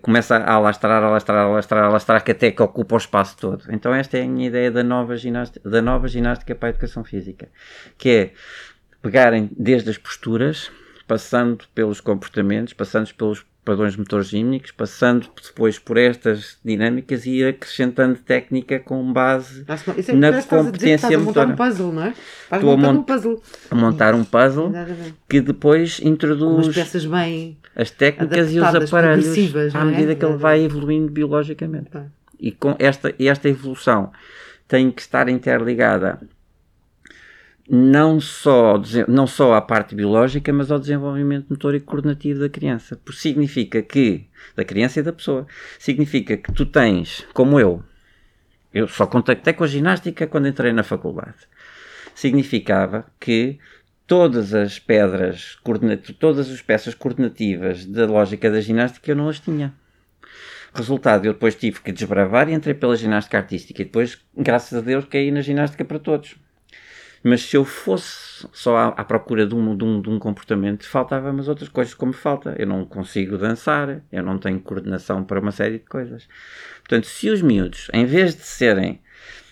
[0.03, 3.65] começa a alastrar, alastrar, alastrar, alastrar, que até que ocupa o espaço todo.
[3.71, 7.05] Então esta é a minha ideia da nova ginástica, da nova ginástica para a educação
[7.05, 7.49] física,
[7.97, 8.31] que é
[9.01, 10.71] pegarem desde as posturas,
[11.07, 18.17] passando pelos comportamentos, passando pelos padrões metorgímnicos, passando depois por estas dinâmicas e ir acrescentando
[18.19, 21.43] técnica com base é, na competência motora.
[21.45, 22.09] a montar um puzzle, não é?
[22.09, 23.43] Estás Estou a montar um puzzle.
[23.71, 24.73] A montar um puzzle
[25.29, 29.85] que depois introduz bem as técnicas e os aparelhos à é?
[29.85, 30.15] medida é?
[30.15, 31.91] que ele vai evoluindo biologicamente.
[32.39, 34.11] E com esta, esta evolução
[34.67, 36.19] tem que estar interligada
[37.73, 42.97] não só, não só à parte biológica, mas ao desenvolvimento motor e coordenativo da criança.
[43.05, 45.47] Porque significa que, da criança e da pessoa,
[45.79, 47.81] significa que tu tens, como eu,
[48.75, 51.37] eu só contactei com a ginástica quando entrei na faculdade.
[52.13, 53.61] Significava que
[54.05, 55.57] todas as pedras,
[56.19, 59.73] todas as peças coordenativas da lógica da ginástica eu não as tinha.
[60.75, 64.81] Resultado, eu depois tive que desbravar e entrei pela ginástica artística e depois, graças a
[64.81, 66.35] Deus, caí na ginástica para todos.
[67.23, 70.87] Mas se eu fosse só à, à procura de um, de, um, de um comportamento,
[70.87, 72.55] faltavam as outras coisas como falta.
[72.59, 76.27] Eu não consigo dançar, eu não tenho coordenação para uma série de coisas.
[76.79, 79.01] Portanto, se os miúdos, em vez de serem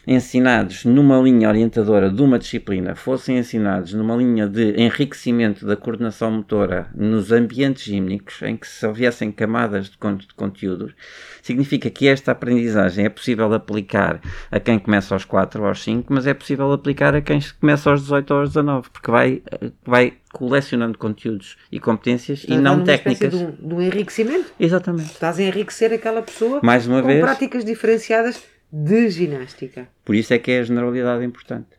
[0.08, 6.30] ensinados numa linha orientadora de uma disciplina fossem ensinados numa linha de enriquecimento da coordenação
[6.30, 9.98] motora nos ambientes gímnicos, em que se houvessem camadas de,
[10.34, 10.94] conteúdos,
[11.42, 14.18] significa que esta aprendizagem é possível aplicar
[14.50, 17.90] a quem começa aos 4 ou aos 5, mas é possível aplicar a quem começa
[17.90, 19.42] aos 18 ou aos 19, porque vai,
[19.84, 23.30] vai colecionando conteúdos e competências Estás e não técnicas.
[23.30, 24.52] De de um enriquecimento?
[24.58, 25.12] Exatamente.
[25.12, 29.88] Estás a enriquecer aquela pessoa Mais uma com vez, práticas diferenciadas de ginástica.
[30.04, 31.78] Por isso é que é a generalidade importante.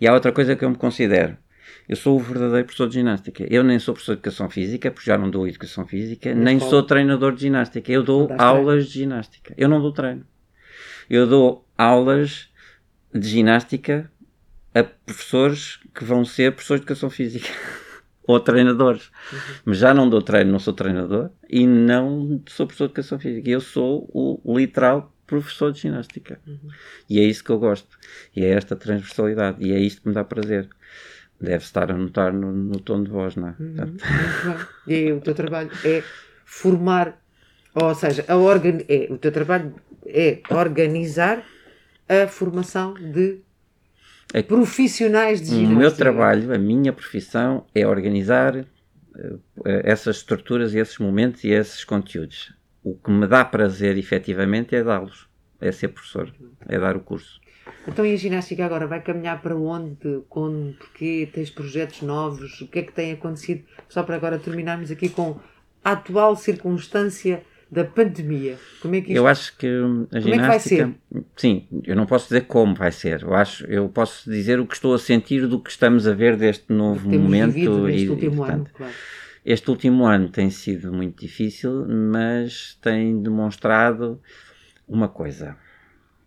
[0.00, 1.36] E há outra coisa que eu me considero.
[1.88, 3.46] Eu sou o verdadeiro professor de ginástica.
[3.48, 6.58] Eu nem sou professor de educação física, porque já não dou educação física, Mas nem
[6.58, 6.70] qual?
[6.70, 7.90] sou treinador de ginástica.
[7.90, 8.84] Eu dou aulas treino?
[8.84, 9.54] de ginástica.
[9.56, 10.24] Eu não dou treino.
[11.08, 12.50] Eu dou aulas
[13.14, 14.10] de ginástica
[14.74, 17.48] a professores que vão ser professores de educação física.
[18.28, 19.10] ou treinadores.
[19.32, 19.38] Uhum.
[19.64, 23.48] Mas já não dou treino, não sou treinador e não sou professor de educação física.
[23.48, 26.40] Eu sou o literal professor de ginástica.
[26.46, 26.70] Uhum.
[27.08, 27.96] E é isso que eu gosto.
[28.34, 29.64] E é esta transversalidade.
[29.64, 30.68] E é isto que me dá prazer.
[31.40, 33.54] Deve estar a notar no, no tom de voz, não é?
[33.60, 33.74] Uhum.
[33.74, 33.96] Bem.
[34.88, 36.02] E o teu trabalho é
[36.44, 37.22] formar,
[37.74, 38.78] ou seja, a organ...
[38.88, 39.74] é, o teu trabalho
[40.06, 41.44] é organizar
[42.08, 43.40] a formação de
[44.32, 45.74] é profissionais de ginástica.
[45.74, 51.48] O meu trabalho, a minha profissão é organizar uh, essas estruturas e esses momentos e
[51.48, 52.52] esses conteúdos.
[52.88, 55.28] O que me dá prazer, efetivamente, é dá-los.
[55.60, 56.32] É ser professor,
[56.66, 57.40] é dar o curso.
[57.86, 60.22] Então, e a ginástica agora vai caminhar para onde?
[60.28, 62.60] Com, porque tens projetos novos?
[62.62, 63.62] O que é que tem acontecido?
[63.88, 65.38] Só para agora terminarmos aqui com
[65.84, 68.56] a atual circunstância da pandemia.
[68.80, 70.20] Como é que isto, Eu acho que a ginástica.
[70.20, 70.94] Como é que vai ser?
[71.36, 73.22] Sim, eu não posso dizer como vai ser.
[73.22, 76.36] Eu acho, eu posso dizer o que estou a sentir do que estamos a ver
[76.36, 78.92] deste novo momento e último portanto, ano, claro.
[79.44, 84.20] Este último ano tem sido muito difícil, mas tem demonstrado
[84.86, 85.56] uma coisa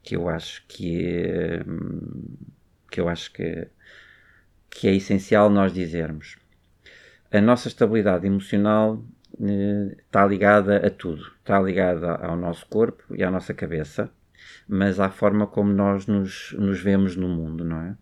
[0.03, 1.63] que eu acho que é,
[2.89, 3.67] que eu acho que,
[4.69, 6.37] que é essencial nós dizermos.
[7.31, 9.03] A nossa estabilidade emocional
[9.39, 11.31] está ligada a tudo.
[11.39, 14.11] Está ligada ao nosso corpo e à nossa cabeça,
[14.67, 17.95] mas à forma como nós nos, nos vemos no mundo, não é?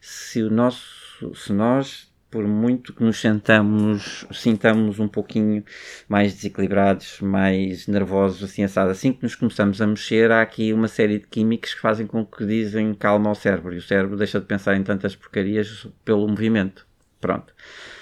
[0.00, 5.62] Se, o nosso, se nós, por muito que nos sentamos, sintamos um pouquinho
[6.08, 10.88] mais desequilibrados, mais nervosos, assim assado, assim que nos começamos a mexer, há aqui uma
[10.88, 14.40] série de químicos que fazem com que dizem calma ao cérebro e o cérebro deixa
[14.40, 16.86] de pensar em tantas porcarias pelo movimento.
[17.20, 17.52] Pronto.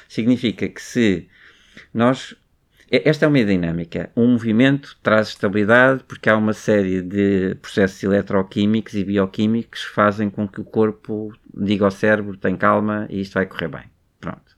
[0.08, 1.28] Significa que se
[1.92, 2.36] nós
[2.88, 4.10] esta é uma dinâmica.
[4.16, 10.30] Um movimento traz estabilidade porque há uma série de processos eletroquímicos e bioquímicos que fazem
[10.30, 13.89] com que o corpo diga ao cérebro: tem calma e isto vai correr bem.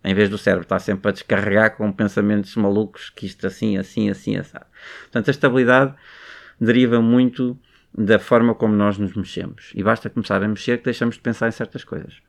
[0.05, 4.11] Em vez do cérebro estar sempre a descarregar com pensamentos malucos que isto assim, assim,
[4.11, 4.59] assim, assim.
[5.03, 5.94] Portanto, a estabilidade
[6.61, 7.59] deriva muito
[7.96, 9.70] da forma como nós nos mexemos.
[9.74, 12.20] E basta começar a mexer que deixamos de pensar em certas coisas.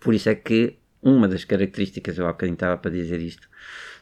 [0.00, 3.48] Por isso é que uma das características, eu há bocadinho estava para dizer isto,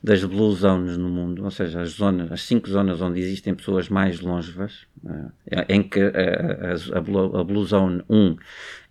[0.03, 3.89] das blue zones no mundo, ou seja, as zonas, as cinco zonas onde existem pessoas
[3.89, 5.33] mais longevas, uh,
[5.69, 8.37] em que a, a, blue, a blue zone 1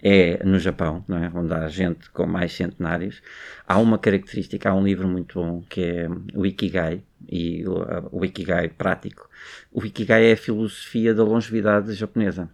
[0.03, 1.38] é no Japão, é?
[1.38, 3.22] onde há gente com mais centenários,
[3.68, 8.26] há uma característica, há um livro muito bom que é o Ikigai, e o, o
[8.26, 9.30] Ikigai prático.
[9.72, 12.49] O Ikigai é a filosofia da longevidade japonesa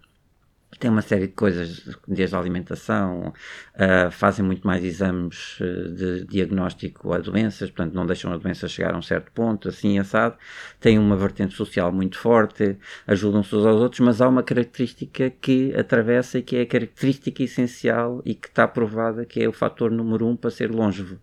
[0.82, 3.32] tem uma série de coisas, desde a alimentação,
[3.76, 8.68] uh, fazem muito mais exames ah, de diagnóstico a doenças, portanto não deixam a doença
[8.68, 10.36] chegar a um certo ponto, assim assado.
[10.80, 15.72] Tem uma vertente social muito forte, ajudam-se uns aos outros, mas há uma característica que
[15.76, 19.92] atravessa e que é a característica essencial e que está provada que é o fator
[19.92, 21.20] número um para ser longevo,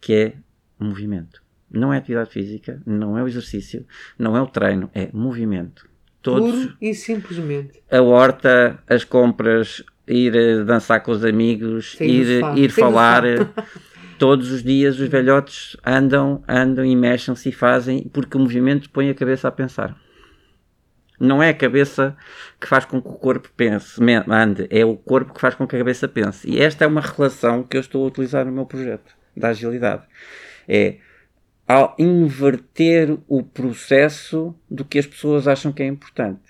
[0.00, 0.34] que é
[0.80, 1.40] o movimento.
[1.70, 3.86] Não é atividade física, não é o exercício,
[4.18, 5.87] não é o treino, é movimento
[6.22, 7.80] Todos, Puro e simplesmente.
[7.90, 13.22] A horta, as compras, ir eh, dançar com os amigos, Sem ir, ir falar.
[14.18, 19.08] Todos os dias os velhotes andam, andam e mexem-se e fazem, porque o movimento põe
[19.08, 19.96] a cabeça a pensar.
[21.20, 22.16] Não é a cabeça
[22.60, 25.76] que faz com que o corpo pense, ande, é o corpo que faz com que
[25.76, 26.48] a cabeça pense.
[26.48, 30.02] E esta é uma relação que eu estou a utilizar no meu projeto da agilidade.
[30.68, 30.96] É
[31.68, 36.40] ao inverter o processo do que as pessoas acham que é importante.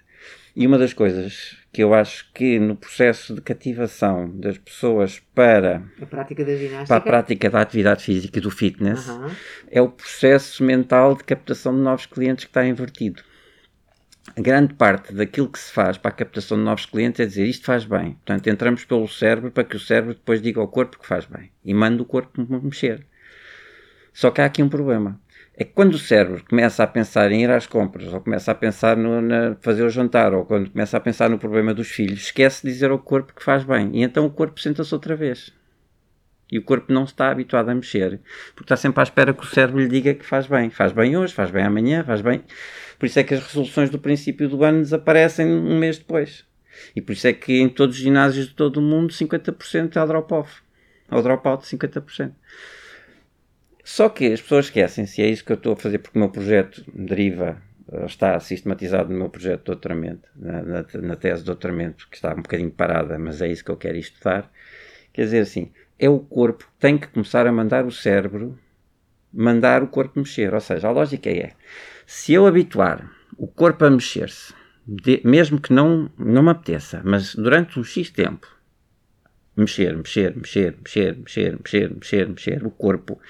[0.54, 5.82] E uma das coisas que eu acho que no processo de cativação das pessoas para
[6.00, 9.30] a prática da ginástica, para a prática da atividade física e do fitness, uhum.
[9.70, 13.22] é o processo mental de captação de novos clientes que está invertido.
[14.36, 17.46] A grande parte daquilo que se faz para a captação de novos clientes é dizer
[17.46, 18.12] isto faz bem.
[18.12, 21.50] Portanto, entramos pelo cérebro para que o cérebro depois diga ao corpo que faz bem
[21.64, 23.07] e manda o corpo mexer.
[24.18, 25.20] Só que há aqui um problema.
[25.56, 28.54] É que quando o cérebro começa a pensar em ir às compras, ou começa a
[28.54, 32.22] pensar no na fazer o jantar, ou quando começa a pensar no problema dos filhos,
[32.22, 33.90] esquece de dizer ao corpo que faz bem.
[33.92, 35.52] E então o corpo senta-se outra vez.
[36.50, 38.20] E o corpo não está habituado a mexer,
[38.56, 40.68] porque está sempre à espera que o cérebro lhe diga que faz bem.
[40.68, 42.42] Faz bem hoje, faz bem amanhã, faz bem.
[42.98, 46.44] Por isso é que as resoluções do princípio do ano desaparecem um mês depois.
[46.96, 50.02] E por isso é que em todos os ginásios de todo o mundo 50% é
[50.02, 50.60] o drop-off.
[51.08, 52.32] Ou drop-out 50%.
[53.90, 56.28] Só que as pessoas esquecem-se, é isso que eu estou a fazer porque o meu
[56.28, 57.56] projeto deriva
[58.04, 62.34] está sistematizado no meu projeto de doutoramento, na, na, na, tese de doutoramento, que está
[62.34, 64.52] um bocadinho parada, mas é isso que eu quero estudar.
[65.10, 68.58] Quer dizer assim, é o corpo que tem que começar a mandar o cérebro
[69.32, 70.52] mandar o corpo mexer.
[70.52, 71.52] Ou seja, a lógica é:
[72.06, 74.52] se eu habituar o corpo a mexer-se,
[75.24, 78.46] mesmo que não, não me apeteça, mas durante um X tempo,
[79.56, 81.58] mexer, mexer, mexer, mexer, mexer,
[81.94, 83.20] mexer, mexer, o corpo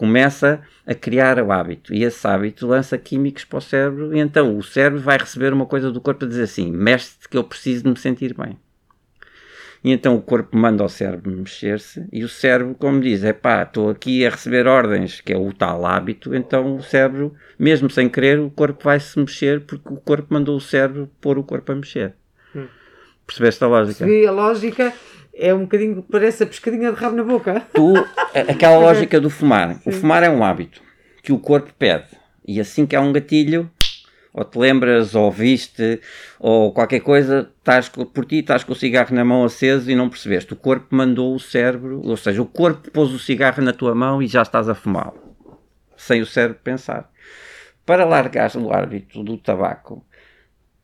[0.00, 4.56] começa a criar o hábito e esse hábito lança químicos para o cérebro e então
[4.56, 7.84] o cérebro vai receber uma coisa do corpo a dizer assim, mexe-te que eu preciso
[7.84, 8.58] de me sentir bem.
[9.84, 13.62] E então o corpo manda ao cérebro mexer-se e o cérebro, como diz, é pá,
[13.62, 18.08] estou aqui a receber ordens, que é o tal hábito, então o cérebro, mesmo sem
[18.08, 21.72] querer, o corpo vai se mexer porque o corpo mandou o cérebro pôr o corpo
[21.72, 22.14] a mexer.
[22.56, 22.68] Hum.
[23.26, 23.98] Percebeste a lógica?
[24.06, 24.94] Percebi a lógica.
[25.42, 27.62] É um bocadinho, parece a pescadinha de rabo na boca.
[27.72, 27.94] Tu,
[28.34, 29.76] aquela lógica do fumar.
[29.76, 29.80] Sim.
[29.88, 30.82] O fumar é um hábito
[31.22, 32.08] que o corpo pede.
[32.46, 33.70] E assim que há um gatilho,
[34.34, 35.98] ou te lembras, ou viste,
[36.38, 40.10] ou qualquer coisa, estás por ti, estás com o cigarro na mão aceso e não
[40.10, 40.52] percebeste.
[40.52, 44.22] O corpo mandou o cérebro, ou seja, o corpo pôs o cigarro na tua mão
[44.22, 45.36] e já estás a fumá-lo,
[45.96, 47.10] sem o cérebro pensar.
[47.86, 50.04] Para largar o hábito do tabaco,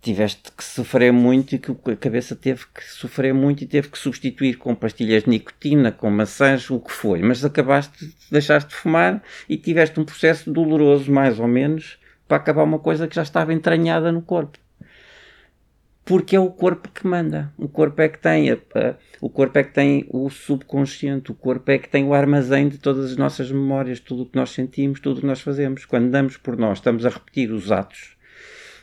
[0.06, 3.98] tiveste que sofrer muito e que a cabeça teve que sofrer muito e teve que
[3.98, 7.22] substituir com pastilhas de nicotina, com maçãs, o que foi.
[7.22, 12.62] Mas acabaste, deixaste de fumar e tiveste um processo doloroso, mais ou menos, para acabar
[12.62, 14.58] uma coisa que já estava entranhada no corpo.
[16.04, 17.52] Porque é o corpo que manda.
[17.58, 21.34] O corpo é que tem a, a, o corpo é que tem o subconsciente, o
[21.34, 24.50] corpo é que tem o armazém de todas as nossas memórias, tudo o que nós
[24.50, 25.84] sentimos, tudo o que nós fazemos.
[25.84, 28.15] Quando damos por nós, estamos a repetir os atos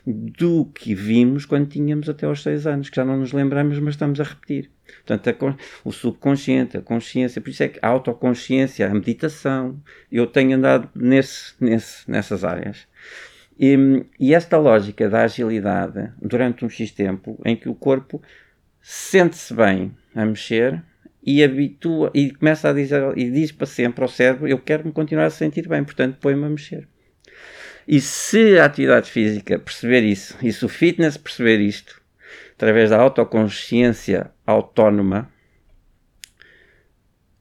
[0.06, 3.94] do que vimos quando tínhamos até aos 6 anos, que já não nos lembramos, mas
[3.94, 4.70] estamos a repetir.
[5.06, 9.82] Portanto, a, o subconsciente, a consciência, por isso é que a autoconsciência, a meditação,
[10.12, 12.88] eu tenho andado nesse, nesse, nessas áreas.
[13.58, 13.78] E,
[14.20, 18.22] e, esta lógica da agilidade durante um X tempo em que o corpo
[18.82, 20.84] sente-se bem a mexer
[21.26, 24.92] e habitua e começa a dizer e diz para sempre ao cérebro eu quero me
[24.92, 26.88] continuar a sentir bem, portanto põe-me a mexer.
[27.88, 32.02] E se a atividade física perceber isso, e se o fitness perceber isto,
[32.56, 35.30] através da autoconsciência autónoma,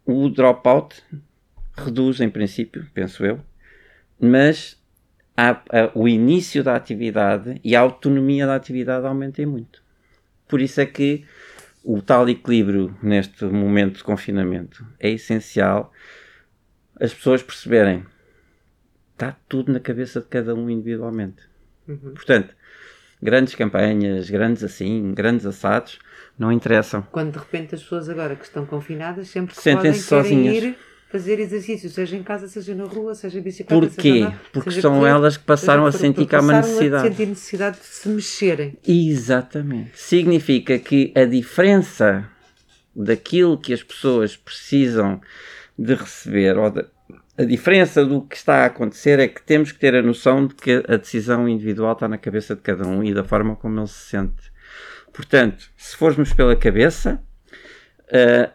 [0.04, 1.02] o dropout
[1.76, 3.40] reduz em princípio, penso eu,
[4.20, 4.80] mas
[5.36, 9.82] a, a, o início da atividade e a autonomia da atividade aumentem muito.
[10.48, 11.24] Por isso é que
[11.84, 15.92] o tal equilíbrio neste momento de confinamento é essencial
[17.00, 18.04] as pessoas perceberem
[19.22, 21.42] está tudo na cabeça de cada um individualmente.
[21.86, 22.12] Uhum.
[22.14, 22.54] Portanto,
[23.22, 25.98] grandes campanhas, grandes assim, grandes assados,
[26.38, 27.06] não interessam.
[27.12, 30.64] Quando de repente as pessoas agora que estão confinadas sempre que podem sozinhas.
[30.64, 30.76] ir
[31.10, 33.86] fazer exercício, seja em casa, seja na rua, seja em bicicleta.
[33.86, 34.24] Porquê?
[34.24, 37.06] Seja Porque são correr, elas que passaram a sentir que há uma necessidade.
[37.06, 38.78] A sentir necessidade de se mexerem.
[38.86, 39.90] Exatamente.
[39.94, 42.28] Significa que a diferença
[42.96, 45.20] daquilo que as pessoas precisam
[45.78, 46.84] de receber, ou de,
[47.36, 50.54] a diferença do que está a acontecer é que temos que ter a noção de
[50.54, 53.86] que a decisão individual está na cabeça de cada um e da forma como ele
[53.86, 54.52] se sente.
[55.12, 57.22] Portanto, se formos pela cabeça,
[58.08, 58.50] uh,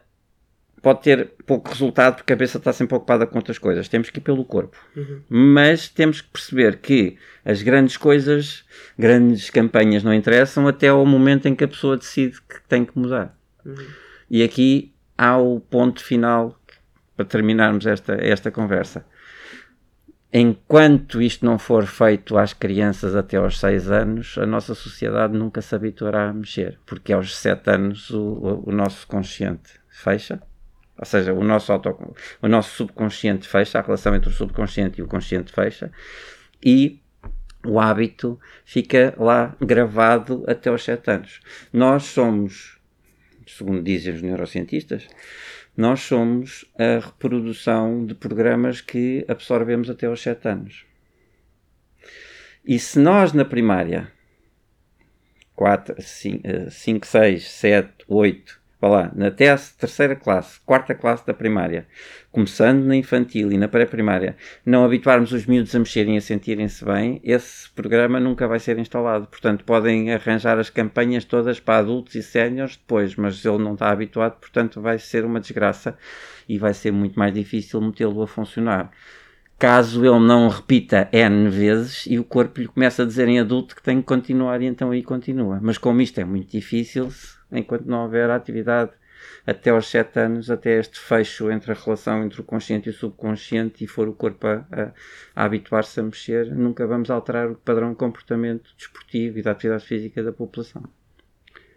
[0.81, 3.87] pode ter pouco resultado porque a cabeça está sempre ocupada com outras coisas.
[3.87, 4.77] Temos que ir pelo corpo.
[4.95, 5.21] Uhum.
[5.27, 8.63] Mas temos que perceber que as grandes coisas,
[8.97, 12.97] grandes campanhas não interessam até ao momento em que a pessoa decide que tem que
[12.97, 13.35] mudar.
[13.65, 13.75] Uhum.
[14.29, 16.59] E aqui há o ponto final
[17.17, 19.05] para terminarmos esta, esta conversa.
[20.31, 25.61] Enquanto isto não for feito às crianças até aos 6 anos, a nossa sociedade nunca
[25.61, 30.41] se habituará a mexer, porque aos 7 anos o, o, nosso consciente fecha
[30.97, 35.03] ou seja, o nosso, auto, o nosso subconsciente fecha, a relação entre o subconsciente e
[35.03, 35.91] o consciente fecha,
[36.63, 36.99] e
[37.63, 41.39] o hábito fica lá gravado até aos 7 anos.
[41.71, 42.79] Nós somos,
[43.45, 45.07] segundo dizem os neurocientistas,
[45.77, 50.85] nós somos a reprodução de programas que absorvemos até aos 7 anos.
[52.65, 54.11] E se nós na primária
[55.55, 61.87] 4, 5, 6, 7, 8 vá lá, na TES, terceira classe, quarta classe da primária,
[62.31, 64.35] começando na infantil e na pré-primária,
[64.65, 68.77] não habituarmos os miúdos a mexerem e a sentirem-se bem, esse programa nunca vai ser
[68.77, 69.27] instalado.
[69.27, 73.89] Portanto, podem arranjar as campanhas todas para adultos e séniores depois, mas ele não está
[73.89, 75.97] habituado, portanto, vai ser uma desgraça
[76.47, 78.91] e vai ser muito mais difícil metê-lo a funcionar.
[79.59, 83.75] Caso ele não repita N vezes e o corpo lhe começa a dizer em adulto
[83.75, 85.59] que tem que continuar e então aí continua.
[85.59, 87.09] Mas como isto é muito difícil,
[87.51, 88.91] enquanto não houver atividade
[89.45, 92.93] até aos 7 anos, até este fecho entre a relação entre o consciente e o
[92.93, 94.91] subconsciente e for o corpo a, a,
[95.35, 99.85] a habituar-se a mexer, nunca vamos alterar o padrão de comportamento desportivo e da atividade
[99.85, 100.83] física da população.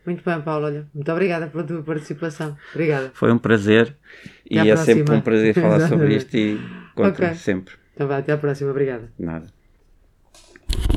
[0.05, 0.67] Muito bem, Paulo.
[0.67, 2.57] Olha, muito obrigada pela tua participação.
[2.73, 3.11] Obrigada.
[3.15, 3.95] Foi um prazer
[4.51, 6.59] e é sempre um prazer falar sobre isto e
[6.95, 7.35] conto okay.
[7.35, 7.75] sempre.
[7.95, 8.71] Então vá, até à próxima.
[8.71, 9.13] Obrigada.
[9.19, 9.60] Nada.